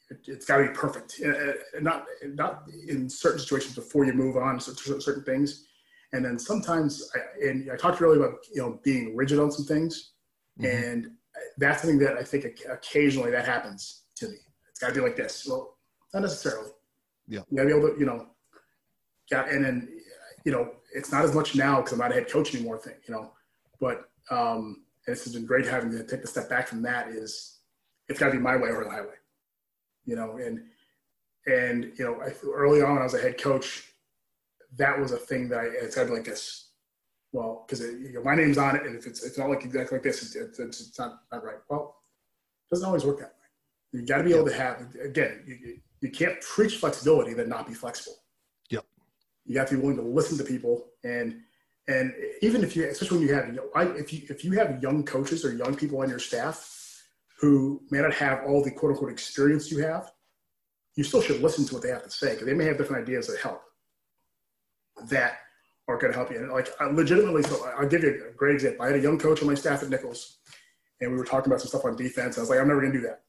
[0.09, 1.19] it's got to be perfect.
[1.23, 5.65] Uh, uh, not not in certain situations before you move on to certain things,
[6.13, 9.65] and then sometimes, I, and I talked earlier about you know being rigid on some
[9.65, 10.11] things,
[10.59, 10.65] mm-hmm.
[10.65, 11.11] and
[11.57, 14.35] that's something that I think occasionally that happens to me.
[14.69, 15.45] It's got to be like this.
[15.47, 15.77] Well,
[16.13, 16.69] not necessarily.
[17.27, 18.27] Yeah, you got to be able to you know,
[19.31, 19.89] got and then
[20.45, 22.77] you know it's not as much now because I'm not a head coach anymore.
[22.77, 23.31] Thing you know,
[23.79, 27.07] but um, and this has been great having to take a step back from that.
[27.07, 27.57] Is
[28.07, 29.15] it's got to be my way or the highway
[30.05, 30.63] you know, and
[31.47, 33.83] and you know, I, early on when I was a head coach,
[34.77, 36.69] that was a thing that I it's had like this.
[37.31, 39.97] Well, because you know, my name's on it, and if it's it's not like exactly
[39.97, 41.57] like this, it's, it's, it's not, not right.
[41.69, 41.95] Well,
[42.65, 43.33] it doesn't always work that
[43.93, 43.99] way.
[43.99, 45.43] You got to be able to have again.
[45.45, 48.17] You, you can't preach flexibility then not be flexible.
[48.69, 48.85] Yep.
[49.45, 51.41] You have to be willing to listen to people and
[51.87, 54.51] and even if you especially when you have you know, I, if you if you
[54.53, 56.55] have young coaches or young people on your staff
[57.39, 60.11] who may not have all the quote unquote experience you have,
[60.95, 63.03] you still should listen to what they have to say because they may have different
[63.03, 63.61] ideas that help
[65.09, 65.39] that
[65.87, 66.37] are going to help you.
[66.37, 68.83] And like I legitimately, so I'll give you a great example.
[68.83, 70.37] I had a young coach on my staff at Nichols,
[71.01, 72.37] and we were talking about some stuff on defense.
[72.37, 73.21] I was like, I'm never going to do that.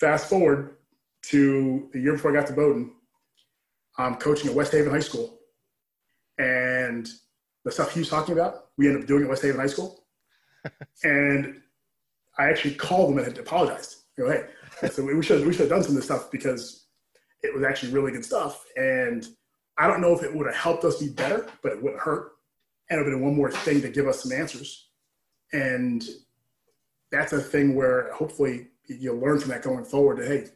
[0.00, 0.76] Fast forward
[1.26, 2.92] to the year before I got to Bowdoin,
[3.98, 5.38] I'm coaching at West Haven High School,
[6.38, 7.08] and
[7.64, 10.04] the stuff he was talking about, we ended up doing at West Haven High School,
[11.04, 11.62] and
[12.38, 13.96] I actually called them and apologized.
[14.16, 16.86] You know, hey, so we should we should have done some of this stuff because
[17.42, 18.64] it was actually really good stuff.
[18.76, 19.26] And
[19.78, 22.32] I don't know if it would have helped us be better, but it wouldn't hurt.
[22.88, 24.88] And it would have been one more thing to give us some answers.
[25.52, 26.04] And
[27.10, 30.18] that's a thing where hopefully you'll learn from that going forward.
[30.18, 30.48] That hey,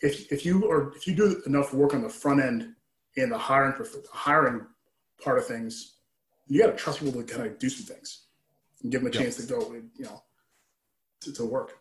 [0.00, 2.74] if if you or if you do enough work on the front end
[3.16, 3.74] in the hiring
[4.12, 4.66] hiring
[5.22, 5.96] part of things,
[6.46, 8.26] you got to trust people to kind of do some things
[8.82, 9.22] and give them a yep.
[9.22, 9.74] chance to go.
[9.96, 10.22] You know,
[11.24, 11.78] to, to work.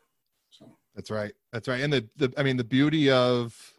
[0.50, 1.34] So that's right.
[1.52, 1.82] That's right.
[1.82, 3.74] And the, the I mean the beauty of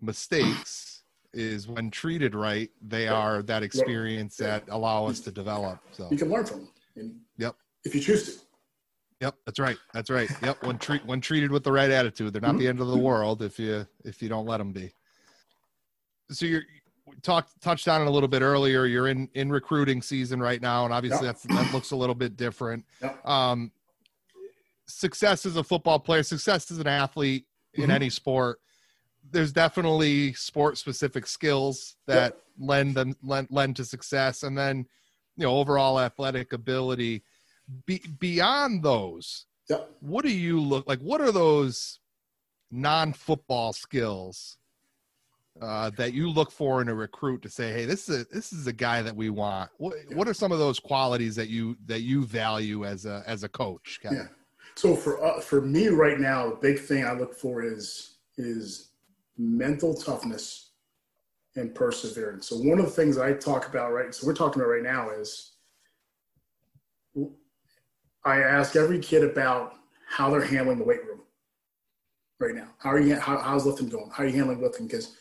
[0.00, 5.78] mistakes is when treated right, they are that experience that allow us to develop.
[5.92, 6.68] So You can learn from them.
[6.96, 7.54] And Yep.
[7.84, 8.40] If you choose to.
[9.20, 9.76] Yep, that's right.
[9.92, 10.30] That's right.
[10.42, 12.96] Yep, when treat when treated with the right attitude, they're not the end of the
[12.96, 14.92] world if you if you don't let them be.
[16.30, 16.62] So you're
[17.22, 18.86] talked touched on it a little bit earlier.
[18.86, 21.36] You're in in recruiting season right now, and obviously Yep.
[21.42, 22.84] that's that looks a little bit different.
[23.02, 23.26] Yep.
[23.26, 23.72] Um,
[24.88, 27.94] success as a football player, success as an athlete in Mhm.
[27.94, 28.60] any sport.
[29.30, 34.86] There's definitely sport specific skills that lend them lend, lend to success, and then
[35.36, 37.22] you know overall athletic ability.
[37.86, 39.90] Be, beyond those, Yep.
[40.00, 41.00] what do you look like?
[41.00, 42.00] What are those
[42.70, 44.56] non-football skills
[45.60, 48.52] uh, that you look for in a recruit to say, "Hey, this is a, this
[48.52, 51.76] is a guy that we want." What What are some of those qualities that you
[51.86, 53.98] that you value as a as a coach?
[54.00, 54.18] Kevin?
[54.18, 54.28] Yeah.
[54.78, 58.90] So for uh, for me right now, the big thing I look for is is
[59.36, 60.70] mental toughness
[61.56, 62.46] and perseverance.
[62.46, 65.10] So one of the things I talk about right, so we're talking about right now
[65.10, 65.56] is
[68.24, 69.74] I ask every kid about
[70.08, 71.22] how they're handling the weight room
[72.38, 72.68] right now.
[72.78, 73.16] How are you?
[73.18, 74.12] How, how's lifting going?
[74.14, 74.86] How are you handling lifting?
[74.86, 75.16] Because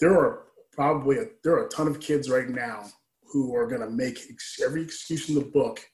[0.00, 2.86] there are probably a, there are a ton of kids right now
[3.22, 5.86] who are going to make ex- every excuse in the book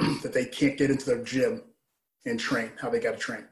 [0.22, 1.62] that they can't get into their gym
[2.26, 3.44] and train how they got to train.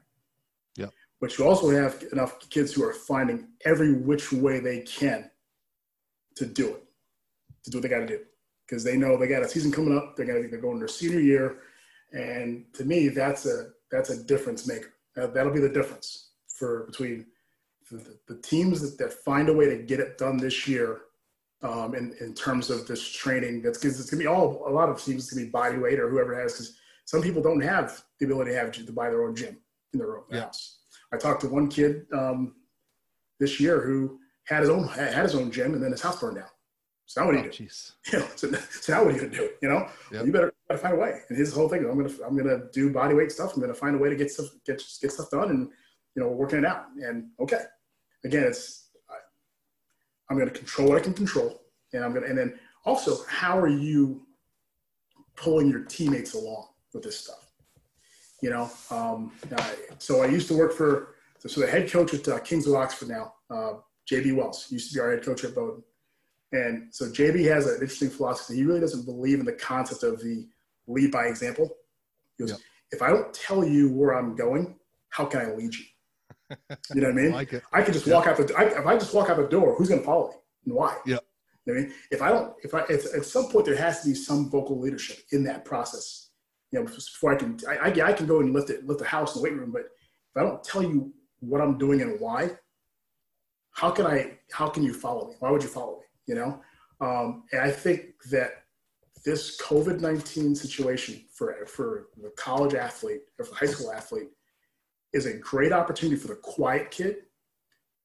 [0.75, 0.87] Yeah.
[1.21, 5.29] But you also have enough kids who are finding every which way they can
[6.35, 6.83] to do it,
[7.63, 8.19] to do what they got to do,
[8.65, 10.15] because they know they got a season coming up.
[10.15, 11.57] They're going to they're going their senior year,
[12.13, 14.93] and to me, that's a that's a difference maker.
[15.15, 17.25] That, that'll be the difference for between
[17.91, 21.01] the, the teams that, that find a way to get it done this year
[21.61, 23.61] um, in, in terms of this training.
[23.61, 25.77] That's because it's going to be all a lot of teams going to be body
[25.77, 29.09] weight or whoever has because some people don't have the ability to have to buy
[29.09, 29.57] their own gym
[29.93, 30.41] in their own Yeah.
[30.41, 30.79] house.
[31.13, 32.55] I talked to one kid um,
[33.39, 36.37] this year who had his own had his own gym and then his house burned
[36.37, 36.45] down.
[37.05, 37.63] So now what do Oh, you do?
[37.65, 37.91] jeez.
[38.13, 38.51] You know, so,
[38.81, 39.49] so now what are you gonna do?
[39.61, 40.25] You know, Yep.
[40.25, 41.21] you better, gotta find a way.
[41.29, 43.53] And his whole thing, I'm gonna I'm gonna do body weight stuff.
[43.55, 45.69] I'm gonna find a way to get stuff get get stuff done, and
[46.15, 46.85] you know, working it out.
[47.03, 47.61] And okay,
[48.23, 48.88] again, it's
[50.29, 51.61] I'm gonna control what I can control,
[51.93, 54.25] and I'm gonna and then also how are you
[55.35, 57.51] pulling your teammates along with this stuff?
[58.41, 62.27] You know, um, I- so I used to work for so the head coach at
[62.27, 63.73] uh, Kings of Oxford now, uh,
[64.11, 65.83] JB Wells used to be our head coach at Bowdoin.
[66.51, 68.55] And so JB has an interesting philosophy.
[68.57, 70.47] He really doesn't believe in the concept of the
[70.87, 71.69] lead by example.
[72.37, 72.51] He goes,
[72.91, 74.77] if I don't tell you where I'm going,
[75.09, 75.85] how can I lead you?
[76.95, 77.31] You know what I I mean?
[77.31, 77.63] like.
[77.71, 78.15] I can just Yep.
[78.15, 78.53] walk out the.
[78.57, 80.35] I, if I just walk out the door, who's going to follow me
[80.65, 80.97] and why?
[81.05, 81.23] Yep.
[81.65, 84.01] You know I mean, if I don't, if I, if, at some point there has
[84.01, 86.29] to be some vocal leadership in that process.
[86.71, 89.05] You know, before I can, I, I, I can go and lift it, lift the
[89.05, 92.19] house in the weight room, but if I don't tell you what I'm doing and
[92.19, 92.51] why,
[93.71, 95.35] how can I, how can you follow me?
[95.39, 96.05] Why would you follow me?
[96.27, 96.61] You know,
[97.01, 98.51] um, and I think that
[99.25, 104.29] this COVID nineteen situation for for the college athlete or for the high school athlete
[105.13, 107.17] is a great opportunity for the quiet kid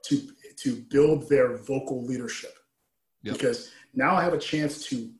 [0.06, 0.20] to
[0.56, 2.52] to build their vocal leadership
[3.22, 3.34] Yep.
[3.36, 5.10] because now I have a chance to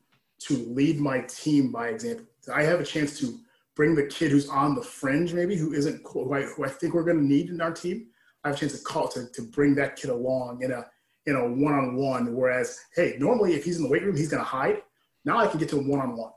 [0.47, 2.25] to lead my team by example.
[2.53, 3.39] I have a chance to
[3.75, 6.93] bring the kid who's on the fringe, maybe who isn't who I, who I think
[6.93, 8.07] we're going to need in our team.
[8.43, 10.85] I have a chance to call to, to bring that kid along in a
[11.25, 12.35] in a one on one.
[12.35, 14.83] Whereas, hey, normally if he's in the weight room, he's going to hide.
[15.25, 16.31] Now I can get to him one on one.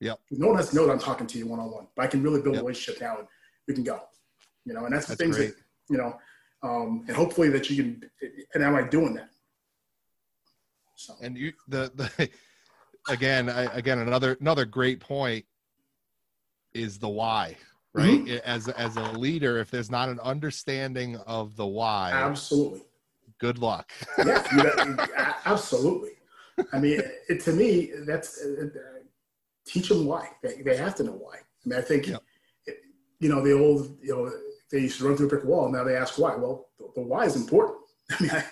[0.00, 0.18] Yep.
[0.32, 2.08] No one has to know that I'm talking to you one on one, but I
[2.08, 2.62] can really build Yep.
[2.62, 3.28] a relationship now, and
[3.68, 4.00] we can go.
[4.64, 5.54] You know, and that's, That's the things great.
[5.56, 6.18] that you know,
[6.62, 8.10] um, and hopefully that you can.
[8.54, 9.28] And am I doing that?
[10.96, 12.30] So And you the the
[13.08, 15.44] again I, again another another great point
[16.72, 17.56] is the why
[17.92, 18.38] right Mm-hmm.
[18.44, 22.82] as as a leader if there's not an understanding of the why absolutely.
[23.38, 23.92] good luck
[24.24, 26.10] yeah, you a- absolutely.
[26.72, 28.98] I mean, it, to me, that's uh, uh,
[29.66, 30.30] teach them why.
[30.42, 31.36] They, they have to know why.
[31.36, 32.22] I mean, I think, Yep.
[32.66, 32.76] it,
[33.18, 34.32] you know, the old, you know,
[34.70, 35.64] they used to run through a brick wall.
[35.66, 36.34] And now they ask why.
[36.36, 37.78] Well, the, the why is important.
[38.10, 38.44] I mean, I,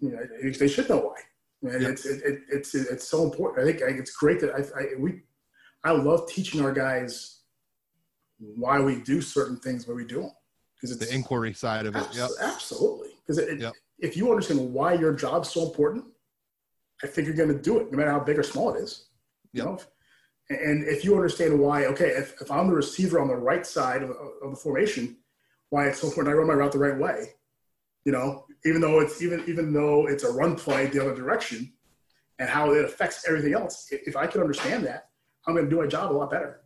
[0.00, 1.16] you know, they should know why.
[1.64, 1.90] I mean, Yep.
[1.92, 3.66] it's it, it, it's it's so important.
[3.66, 5.22] I think I, it's great that I, I we
[5.84, 7.40] I love teaching our guys
[8.38, 10.30] why we do certain things when we do them
[10.76, 13.08] because it's the inquiry side of it Abs- yep Absolutely.
[13.26, 13.72] Because it, Yep.
[13.98, 16.04] if you understand why your job's so important,
[17.02, 19.06] I think you're going to do it, no matter how big or small it is.
[19.52, 19.78] You know?
[20.50, 24.02] And if you understand why, okay, if, if I'm the receiver on the right side
[24.02, 25.16] of, of the formation,
[25.70, 27.34] why it's so important I run my route the right way,
[28.04, 31.72] you know, even though it's even even though it's a run play the other direction,
[32.38, 33.88] and how it affects everything else.
[33.90, 35.08] If, I can understand that,
[35.46, 36.60] I'm going to do my job a lot better.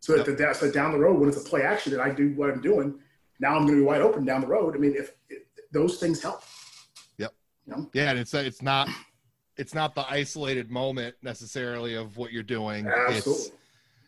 [0.00, 2.32] So that the, so down the road, when it's a play action that I do
[2.34, 2.98] what I'm doing,
[3.38, 4.74] now I'm going to be wide open down the road.
[4.74, 5.42] I mean, if, if
[5.72, 6.42] those things help.
[7.18, 7.34] Yep.
[7.66, 7.90] You know?
[7.92, 8.88] Yeah, and it's it's not
[9.56, 12.86] it's not the isolated moment necessarily of what you're doing.
[12.86, 13.44] Absolutely.
[13.44, 13.52] It's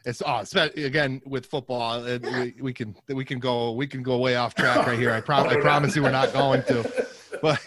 [0.05, 2.05] it's oh, it's, again with football.
[2.05, 5.13] It, we, we can we can go we can go way off track right here.
[5.13, 7.07] I promise I promise you we're not going to,
[7.41, 7.61] but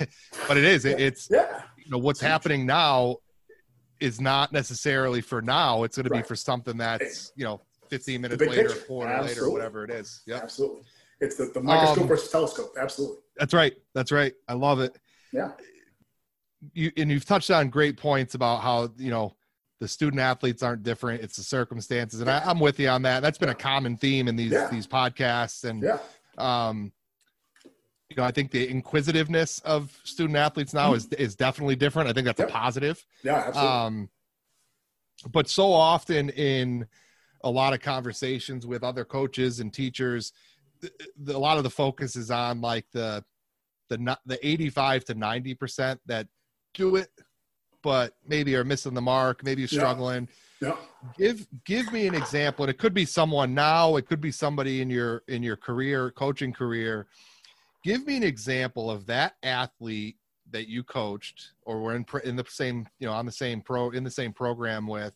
[0.47, 1.61] but it is it, it's Yeah.
[1.77, 3.17] you know what's happening now
[3.99, 5.83] is not necessarily for now.
[5.83, 6.27] It's going to be Right.
[6.27, 8.77] for something that's you know 15 minutes later, picture.
[8.79, 10.21] a quarter later, or whatever it is.
[10.25, 10.81] Yeah, Absolutely.
[11.21, 12.73] It's the, the microscope Um, versus telescope.
[12.77, 13.17] Absolutely.
[13.37, 13.73] That's right.
[13.93, 14.33] That's right.
[14.49, 14.97] I love it.
[15.31, 15.51] Yeah.
[16.73, 19.35] You and you've touched on great points about how you know
[19.85, 23.21] the student athletes aren't different; it's the circumstances, and I, I'm with you on that.
[23.21, 24.67] That's been a common theme in these Yeah.
[24.71, 25.99] these podcasts, and Yeah.
[26.39, 26.91] um,
[28.09, 32.09] you know, I think the inquisitiveness of student athletes now is is definitely different.
[32.09, 32.49] I think that's Yep.
[32.49, 33.05] a positive.
[33.23, 33.35] Yeah.
[33.47, 33.69] Absolutely.
[33.71, 34.09] Um,
[35.31, 36.87] but so often in
[37.43, 40.33] a lot of conversations with other coaches and teachers,
[40.81, 43.23] the, the, a lot of the focus is on like the
[43.89, 46.27] the the 85 to 90 percent that
[46.73, 47.09] do it,
[47.85, 49.79] but maybe are missing the mark, maybe you're Yeah.
[49.79, 50.27] struggling.
[50.59, 50.75] yeah.
[51.15, 52.65] Give give me an example.
[52.65, 56.09] And it could be someone now, it could be somebody in your in your career,
[56.11, 57.07] coaching career.
[57.83, 60.17] Give me an example of that athlete
[60.49, 63.91] that you coached or were in in the same you know on the same pro
[63.91, 65.15] in the same program with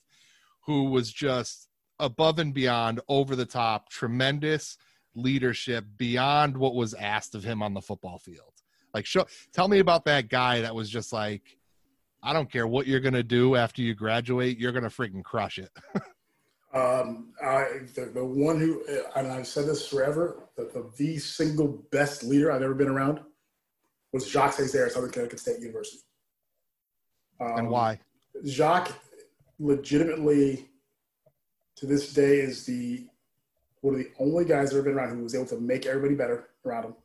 [0.68, 4.78] who was just above and beyond over the top tremendous
[5.16, 8.54] leadership beyond what was asked of him on the football field
[8.94, 11.59] like show tell me about that guy that was just like
[12.24, 15.72] i don't care what you're gonna do after you graduate you're gonna freaking crush it
[16.72, 18.84] Um, I, the, the one who,
[19.16, 23.22] and I've said this forever, the, the, the single best leader I've ever been around
[24.14, 26.04] was Jacques Césaire at Southern Connecticut State University.
[27.40, 28.00] Um, and why
[28.46, 28.92] Jacques
[29.58, 30.68] legitimately,
[31.78, 33.08] to this day, is the
[33.82, 36.16] one of the only guys that ever been around who was able to make everybody
[36.16, 36.96] better around him.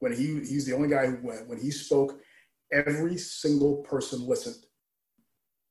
[0.00, 2.20] When he he's the only guy who when, when he spoke,
[2.72, 4.64] every single person listened.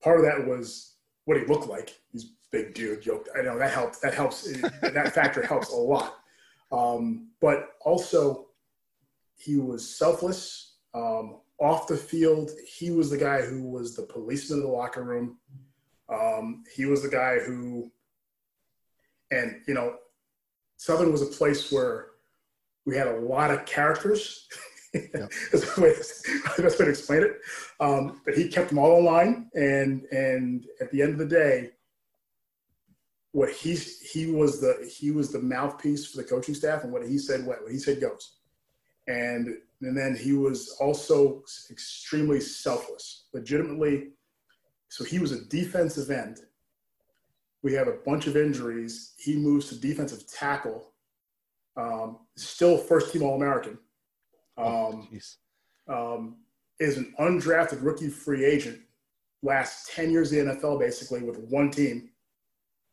[0.01, 1.95] Part of that was what he looked like.
[2.11, 3.01] He's big dude.
[3.01, 3.27] Joke.
[3.37, 3.99] I know that helps.
[3.99, 4.43] That helps.
[4.81, 6.15] that factor helps a lot.
[6.71, 8.47] Um, but also,
[9.35, 10.75] he was selfless.
[10.93, 15.03] Um, off the field, he was the guy who was the policeman of the locker
[15.03, 15.37] room.
[16.09, 17.91] Um, he was the guy who,
[19.31, 19.95] and you know,
[20.77, 22.07] Southern was a place where
[22.85, 24.47] we had a lot of characters.
[25.13, 25.89] That's the, way,
[26.63, 27.41] best way to explain it.
[27.79, 31.25] Um, but he kept them all in line, and and at the end of the
[31.25, 31.71] day,
[33.31, 37.05] what he's he was the he was the mouthpiece for the coaching staff, and what
[37.05, 38.37] he said what, what he said goes.
[39.07, 44.11] And and then he was also extremely selfless, legitimately.
[44.89, 46.39] So he was a defensive end.
[47.61, 49.13] We have a bunch of injuries.
[49.17, 50.91] He moves to defensive tackle.
[51.75, 53.77] Um, still first team All American.
[54.57, 55.35] Um, Jeez.
[55.87, 56.37] um,
[56.79, 58.79] is an undrafted rookie free agent.
[59.43, 62.09] Last 10 years in the NFL, basically, with one team,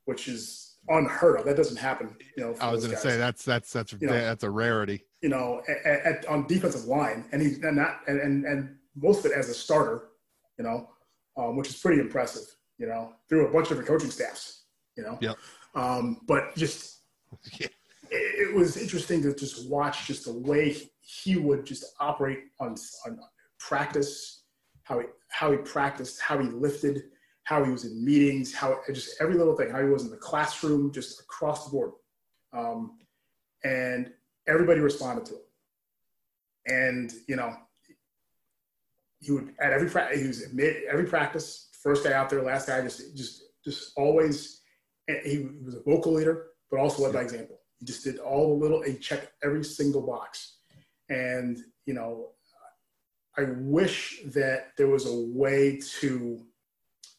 [0.05, 1.47] which is unheard of.
[1.47, 2.15] That doesn't happen.
[2.37, 5.29] You know, i was gonna say that's that's that's You know, that's a rarity you
[5.29, 9.31] know, at, at, on defensive line, and he's and not and, and and most of
[9.31, 10.09] it as a starter,
[10.59, 10.91] you know,
[11.37, 12.43] um, which is pretty impressive.
[12.79, 14.65] You know, through a bunch of different coaching staffs.
[14.97, 15.39] You know, Yep.
[15.75, 16.99] Um, but just
[17.59, 17.69] Yeah.
[18.13, 22.77] It, it was interesting to just watch just the way he would just operate on
[23.07, 23.19] on
[23.59, 24.45] practice,
[24.83, 27.05] how he how he practiced, how he lifted,
[27.45, 30.17] how he was in meetings, how just every little thing, how he was in the
[30.17, 31.93] classroom, just across the board.
[32.53, 32.99] Um,
[33.65, 34.13] and
[34.47, 35.41] everybody responded to him.
[36.67, 37.57] And you know,
[39.21, 40.45] he would at every practice, he was
[40.89, 44.59] every practice, first guy out there, last guy, just just just always.
[45.25, 47.62] He was a vocal leader, but also led by example.
[47.83, 50.59] He just did all the little, he checked every single box.
[51.09, 52.29] And you know,
[53.37, 56.47] I wish that there was a way to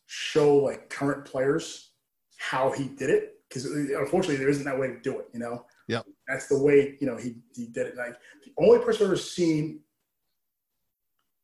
[0.05, 1.91] show like current players
[2.37, 5.25] how he did it because uh, unfortunately there isn't that way to do it.
[5.33, 5.65] You know.
[5.89, 5.99] Yeah.
[6.29, 7.97] That's the way you know he he did it.
[7.97, 9.81] Like the only person I've ever seen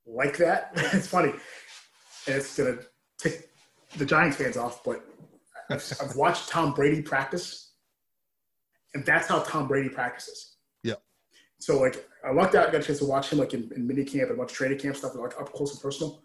[0.06, 0.72] like that.
[0.76, 1.34] it's funny,
[2.28, 2.78] and it's gonna
[3.18, 3.50] tick
[3.98, 5.04] the Giants fans off, but
[5.70, 7.69] I've, I've watched Tom Brady practice,
[8.94, 10.56] and that's how Tom Brady practices.
[10.84, 10.96] Yeah.
[11.60, 14.04] So like I lucked out, got a chance to watch him like in, in mini
[14.04, 16.24] camp and watch training camp stuff, like up close and personal.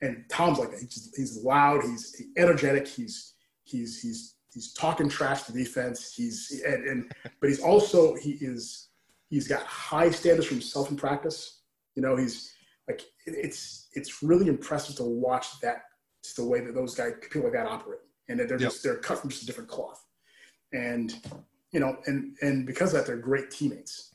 [0.00, 0.80] And Tom's like that.
[0.80, 1.82] He's, he's loud.
[1.82, 2.88] He's energetic.
[2.88, 3.34] He's
[3.64, 6.12] he's he's he's talking trash to defense.
[6.14, 8.88] He's and, and but he's also he is
[9.30, 11.60] he's got high standards for himself in practice.
[11.94, 12.52] You know, he's
[12.88, 15.82] like it- it's it's really impressive to watch that
[16.24, 18.70] just the way that those guys people like that operate, and that they're Yep.
[18.70, 20.04] just they're cut from just a different cloth.
[20.72, 21.14] And
[21.72, 24.14] you know, and and because of that, they're great teammates,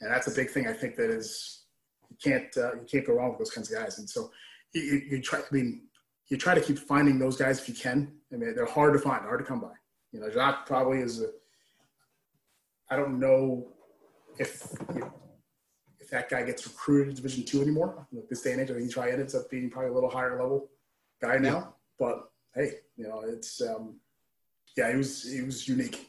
[0.00, 1.62] and that's a big thing I think that is
[2.10, 3.98] You can't uh, you can't go wrong with those kinds of guys.
[3.98, 4.30] And so
[4.72, 5.40] you, you, you try.
[5.40, 5.82] I mean,
[6.28, 8.12] you try to keep finding those guys if you can.
[8.32, 9.74] I mean, they're hard to find, hard to come by.
[10.12, 11.28] You know, Jacques probably is a.
[12.90, 13.68] I don't know
[14.38, 14.72] if
[16.00, 18.06] if that guy gets recruited to Division two anymore.
[18.12, 20.10] With this day and age, I think he probably ends up being probably a little
[20.10, 20.70] higher level
[21.20, 21.58] guy now.
[21.58, 21.64] Yeah.
[21.98, 24.00] But hey, you know, it's um,
[24.76, 26.08] yeah, he was he was unique.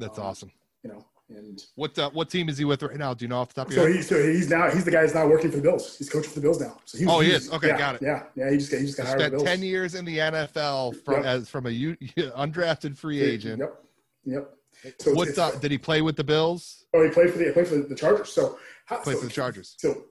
[0.00, 0.52] That's um, awesome.
[0.82, 3.14] You know, and what uh, what team is he with right now?
[3.14, 4.04] Do you know off the top of your so head?
[4.04, 5.96] so he's now he's the guy who's now working for the Bills.
[5.96, 6.78] He's coaching for the Bills now.
[6.84, 7.52] So he was, oh, he is.
[7.52, 8.02] Okay, yeah, got it.
[8.02, 8.50] Yeah, yeah.
[8.50, 9.20] He just he just got hired.
[9.20, 11.24] Spent ten years in the NFL from yep.
[11.24, 13.60] as from a U, undrafted free agent.
[13.60, 13.84] Yep.
[14.24, 14.50] Yep.
[14.98, 16.84] So what uh, did he play with the Bills?
[16.94, 18.32] Oh, he played for the he played for the Chargers.
[18.32, 19.76] So how, played so, for the Chargers.
[19.78, 20.04] So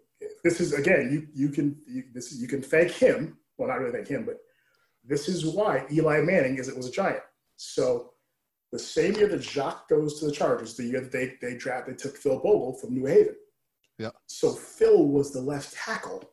[0.44, 3.38] this is again you you can you, this you can thank him.
[3.58, 4.38] Well, not really thank him, but
[5.04, 7.22] this is why Eli Manning is it was a giant.
[7.58, 8.14] So
[8.72, 11.88] the same year that Jacques goes to the Chargers, the year that they they draft
[11.88, 13.36] they took Phil Bogle from New Haven.
[13.98, 14.12] Yeah.
[14.28, 16.32] So Phil was the left tackle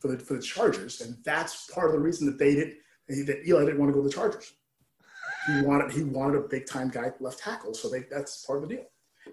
[0.00, 2.74] for the for the Chargers, and that's part of the reason that they did
[3.08, 4.52] that Eli didn't want to go to the Chargers.
[5.46, 8.68] He wanted he wanted a big time guy left tackle, so they that's part of
[8.68, 8.84] the deal.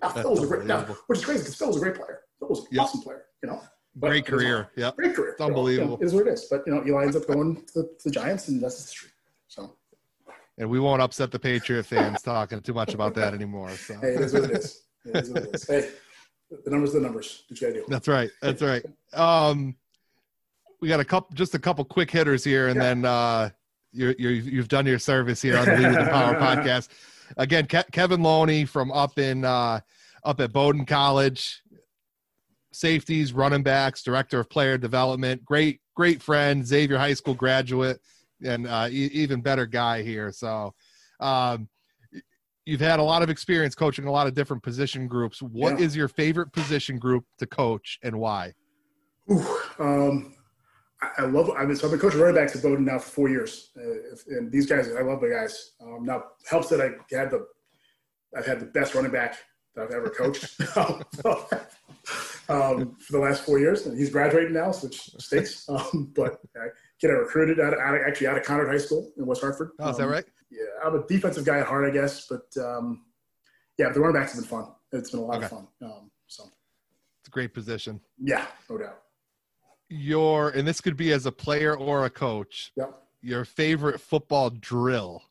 [0.01, 2.21] Now Phil was a great now, which is crazy because Phil was a great player.
[2.39, 2.83] Phil was an yep.
[2.83, 3.61] awesome player, you know.
[3.95, 4.91] But, great career, yeah.
[4.95, 5.31] Great career.
[5.31, 5.91] It's unbelievable.
[5.91, 6.45] You know, it is what it is.
[6.49, 8.83] But you know, Eli ends up going to the, to the Giants, and that's the
[8.83, 9.09] history.
[9.47, 9.75] So
[10.57, 13.71] and we won't upset the Patriot fans talking too much about that anymore.
[13.71, 13.95] So.
[13.95, 14.83] Hey, it is what it is.
[15.05, 15.67] It is what it is.
[15.67, 15.89] Hey,
[16.65, 17.43] the numbers, the numbers.
[17.47, 17.85] What you gotta do.
[17.87, 18.29] That's right.
[18.41, 18.85] That's right.
[19.13, 19.75] Um,
[20.81, 22.83] we got a couple, just a couple quick hitters here, and yeah.
[22.83, 23.49] then uh,
[23.91, 26.89] you're, you're you've done your service here on the Lead the Power podcast.
[27.37, 29.79] Again, Ke- Kevin Loney from up in uh,
[30.23, 31.61] up at Bowdoin College,
[32.73, 35.45] safeties, running backs, director of player development.
[35.45, 37.99] Great, great friend, Xavier High School graduate
[38.43, 40.31] and uh, e- even better guy here.
[40.31, 40.73] So,
[41.19, 41.67] um,
[42.65, 45.41] you've had a lot of experience coaching a lot of different position groups.
[45.41, 45.85] What yeah.
[45.85, 48.53] is your favorite position group to coach and why?
[49.31, 49.45] Ooh,
[49.79, 50.35] um,
[51.01, 51.49] I, I, love.
[51.57, 54.35] I mean, so I've been coaching running backs at Bowdoin now for four years, uh,
[54.37, 55.71] and these guys, I love the guys.
[55.81, 57.47] Um, now helps that I had the,
[58.35, 59.37] I've had the best running back
[59.75, 60.59] that I've ever coached
[62.49, 65.67] um, for the last four years, and he's graduating now, which stinks.
[65.69, 66.67] Um, but I,
[67.01, 69.41] kid I recruited out, of, out of, actually out of Conard High School in West
[69.41, 69.71] Hartford.
[69.79, 70.25] Oh, is that um, right?
[70.51, 73.05] Yeah, I'm a defensive guy at heart, I guess, but um,
[73.77, 74.67] yeah, the running backs have been fun.
[74.91, 75.45] It's been a lot okay.
[75.45, 75.67] of fun.
[75.81, 76.43] Um, so
[77.21, 77.99] it's a great position.
[78.19, 78.99] Yeah, no doubt.
[79.89, 82.71] Your and this could be as a player or a coach.
[82.77, 82.97] Yep.
[83.21, 85.21] Your favorite football drill.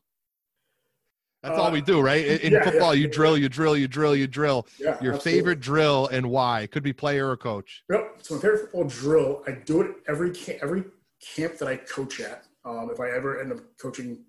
[1.41, 2.23] That's uh, all we do, right?
[2.23, 4.67] In, yeah, football, yeah, you yeah, drill, you drill, you drill, you drill.
[4.79, 5.31] Yeah, Your absolutely.
[5.31, 6.61] favorite drill and why?
[6.61, 7.83] It could be player or coach.
[7.89, 8.17] Yep.
[8.21, 10.83] So my favorite football drill, I do it every every
[11.21, 14.25] camp that I coach at, um, if I ever end up coaching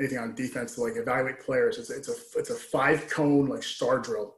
[0.00, 3.62] anything on defense to like evaluate players, it's, it's a it's a five cone like
[3.62, 4.36] star drill.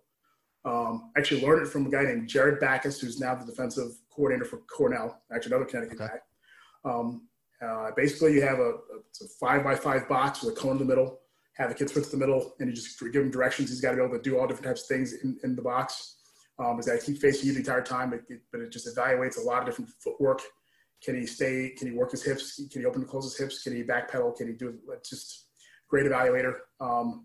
[0.65, 4.45] Um, actually learned it from a guy named Jared Backus, who's now the defensive coordinator
[4.45, 6.13] for Cornell, actually another Connecticut okay.
[6.85, 6.91] guy.
[6.91, 7.29] Um,
[7.65, 10.79] uh, basically, you have a, a, a, five by five box with a cone in
[10.79, 11.21] the middle.
[11.57, 13.69] Have the kid switch to the middle, and you just give him directions.
[13.69, 15.63] He's got to be able to do all different types of things in, in the
[15.63, 16.17] box.
[16.59, 18.23] Um, is that keep facing you the entire time, it,
[18.53, 20.43] but it just evaluates a lot of different footwork
[21.05, 21.71] can he stay?
[21.77, 22.57] Can he work his hips?
[22.71, 23.63] Can he open and close his hips?
[23.63, 24.37] Can he backpedal?
[24.37, 25.07] Can he do it?
[25.09, 25.47] Just
[25.89, 26.55] great evaluator.
[26.81, 27.25] Um,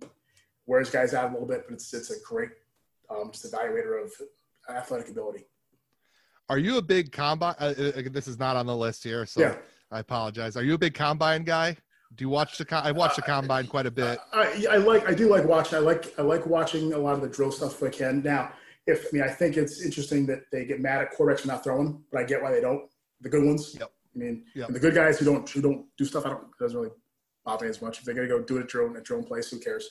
[0.66, 2.50] wears guys out a little bit, but it's it's a great
[3.10, 4.12] um, just evaluator of
[4.70, 5.46] athletic ability.
[6.50, 7.56] Are you a big combine?
[7.60, 9.56] Uh, uh this is not on the list here, so yeah.
[9.92, 10.56] I apologize.
[10.56, 11.78] Are you a big combine guy?
[12.16, 12.66] Do you watch the?
[12.72, 14.20] I watch the combine quite a bit.
[14.32, 15.08] I, I like.
[15.08, 15.78] I do like watching.
[15.78, 16.18] I like.
[16.18, 18.22] I like watching a lot of the drill stuff if I can.
[18.24, 18.54] Now,
[18.88, 21.64] if I mean, I think it's interesting that they get mad at quarterbacks for not
[21.64, 22.90] throwing, but I get why they don't
[23.26, 23.76] the good ones.
[23.78, 23.92] Yep.
[24.16, 24.70] I mean, yep.
[24.70, 26.94] the good guys who don't who don't do stuff, I don't doesn't really
[27.44, 27.98] bother me as much.
[28.00, 29.90] If they're gonna go do it at your own at your own place, who cares?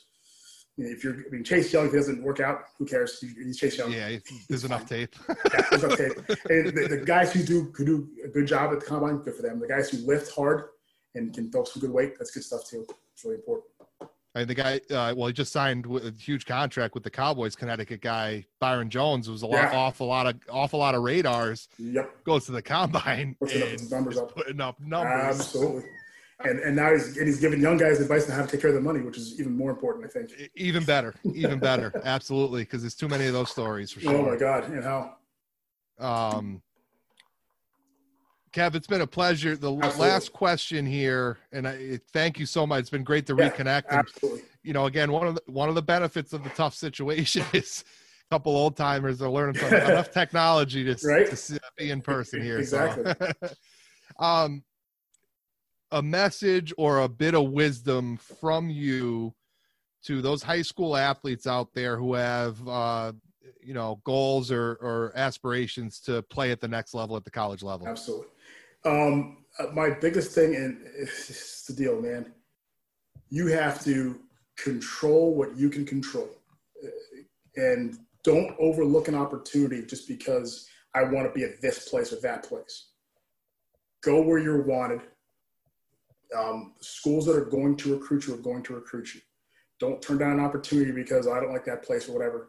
[0.76, 3.20] if you're, I mean, Chase Young, if he doesn't work out, who cares?
[3.20, 3.92] He's Chase Young.
[3.92, 4.16] Yeah,
[4.48, 5.14] there's enough tape.
[5.28, 6.14] yeah, there's enough tape.
[6.50, 9.34] And the, the, guys who do who do a good job at the combine, good
[9.34, 9.60] for them.
[9.60, 10.64] The guys who lift hard
[11.14, 12.86] and can throw some good weight, that's good stuff too.
[13.12, 13.66] It's really important.
[14.36, 17.54] And the guy, uh, well, he just signed with a huge contract with the Cowboys.
[17.54, 19.78] Connecticut guy Byron Jones was a lot, yeah.
[19.78, 21.68] awful lot of, awful lot of radars.
[21.78, 22.24] Yep.
[22.24, 23.36] Goes to the combine.
[23.38, 24.34] Puts up numbers up.
[24.34, 25.38] Putting up numbers.
[25.40, 25.84] Absolutely.
[26.40, 28.70] And and now he's and he's giving young guys advice on how to take care
[28.70, 30.50] of the money, which is even more important, I think.
[30.56, 34.16] Even better, even better, absolutely, because there's too many of those stories for sure.
[34.16, 35.14] Oh my God, and how?
[36.00, 36.60] Um,
[38.54, 39.56] Kev, it's been a pleasure.
[39.56, 40.00] The absolutely.
[40.00, 42.80] last question here, and I thank you so much.
[42.80, 43.84] It's been great to yeah, reconnect.
[43.90, 44.42] And, absolutely.
[44.62, 47.84] You know, again, one of the one of the benefits of the tough situation is
[48.30, 51.26] a couple old timers are learning some, enough technology to, right?
[51.26, 52.58] to be in person here.
[52.58, 53.12] Exactly.
[53.20, 53.48] So.
[54.24, 54.62] um,
[55.90, 59.34] a message or a bit of wisdom from you
[60.04, 63.12] to those high school athletes out there who have, uh,
[63.62, 67.62] you know goals or or aspirations to play at the next level at the college
[67.62, 68.26] level absolutely
[68.84, 72.32] um, uh, my biggest thing and it's the deal man.
[73.30, 74.20] You have to
[74.56, 76.28] control what you can control.
[76.82, 76.88] Uh,
[77.56, 82.20] and don't overlook an opportunity just because i want to be at this place or
[82.20, 82.90] that place.
[84.02, 85.00] Go where you're wanted.
[86.36, 89.20] Um, schools that are going to recruit you are going to recruit you.
[89.78, 92.48] Don't turn down an opportunity because I don't like that place or whatever.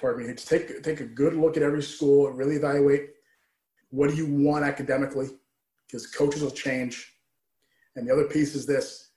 [0.00, 0.34] Pardon me.
[0.34, 3.13] Take take a good look at every school and really evaluate
[3.94, 5.28] what do you want academically,
[5.86, 7.14] because coaches will change.
[7.94, 9.10] And the other piece is this: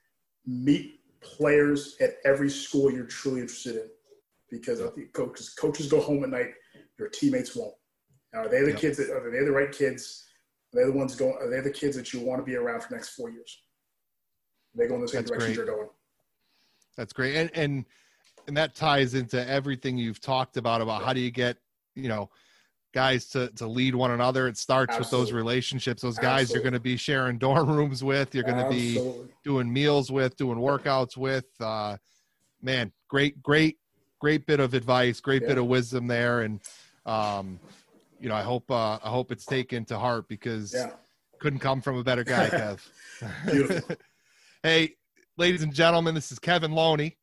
[0.46, 3.90] meet players at every school you're truly interested in,
[4.52, 4.80] because
[5.14, 6.52] coaches coaches go home at night,
[7.00, 7.74] your teammates won't.
[8.34, 10.26] Now, are they the kids that are they the right kids?
[10.74, 11.38] Are they the ones going?
[11.42, 13.62] Are they the kids that you want to be around for the next four years?
[14.76, 15.66] Are they go in the same That's direction great.
[15.66, 15.90] you're going.
[16.98, 17.36] That's great.
[17.36, 17.86] And and
[18.48, 21.58] and that ties into everything you've talked about about how do you get,
[21.96, 22.30] you know,
[22.94, 24.48] guys to to lead one another.
[24.48, 25.20] It starts Absolutely.
[25.20, 26.02] with those relationships.
[26.02, 26.56] Those guys Absolutely.
[26.56, 29.02] you're going to be sharing dorm rooms with, you're going to be
[29.44, 31.46] doing meals with, doing workouts with.
[31.60, 31.98] Uh
[32.62, 33.78] man, great great
[34.20, 35.50] great bit of advice, great yeah.
[35.50, 36.62] bit of wisdom there and
[37.06, 37.60] um
[38.20, 40.92] you know, I hope uh I hope it's taken to heart because yeah.
[41.40, 42.50] couldn't come from a better guy,
[43.22, 43.98] Kev.
[44.64, 44.96] Hey,
[45.38, 47.16] ladies and gentlemen, this is Kevin Loney.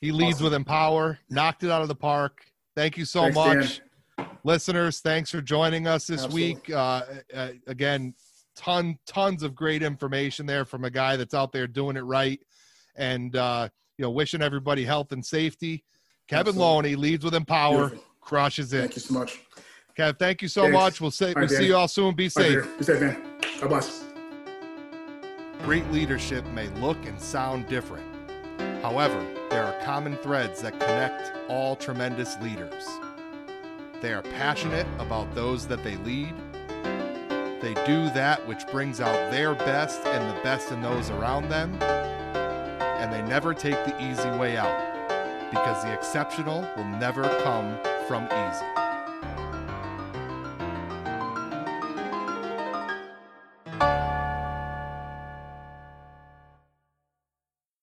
[0.00, 0.44] He leads awesome.
[0.44, 2.40] with Empower, knocked it out of the park.
[2.74, 3.78] Thank you so thanks, much.
[3.78, 3.87] Dan.
[4.44, 6.54] Listeners, thanks for joining us this Absolutely.
[6.54, 6.70] week.
[6.70, 7.02] Uh,
[7.34, 8.14] uh, again,
[8.56, 12.40] ton tons of great information there from a guy that's out there doing it right
[12.96, 15.84] and uh, you know wishing everybody health and safety
[16.26, 16.64] kevin Absolutely.
[16.64, 18.04] loney leads with empower Beautiful.
[18.20, 19.38] crushes it thank you so much
[19.96, 20.74] kev thank you so thanks.
[20.74, 23.22] much we'll, say, we'll see you all soon be safe be safe man
[23.60, 24.08] god bless
[25.64, 28.06] Great leadership may look and sound different.
[28.80, 32.86] However, there are common threads that connect all tremendous leaders.
[34.00, 36.32] They are passionate about those that they lead.
[37.60, 41.74] They do that which brings out their best and the best in those around them.
[41.82, 47.76] And they never take the easy way out because the exceptional will never come
[48.06, 48.87] from easy.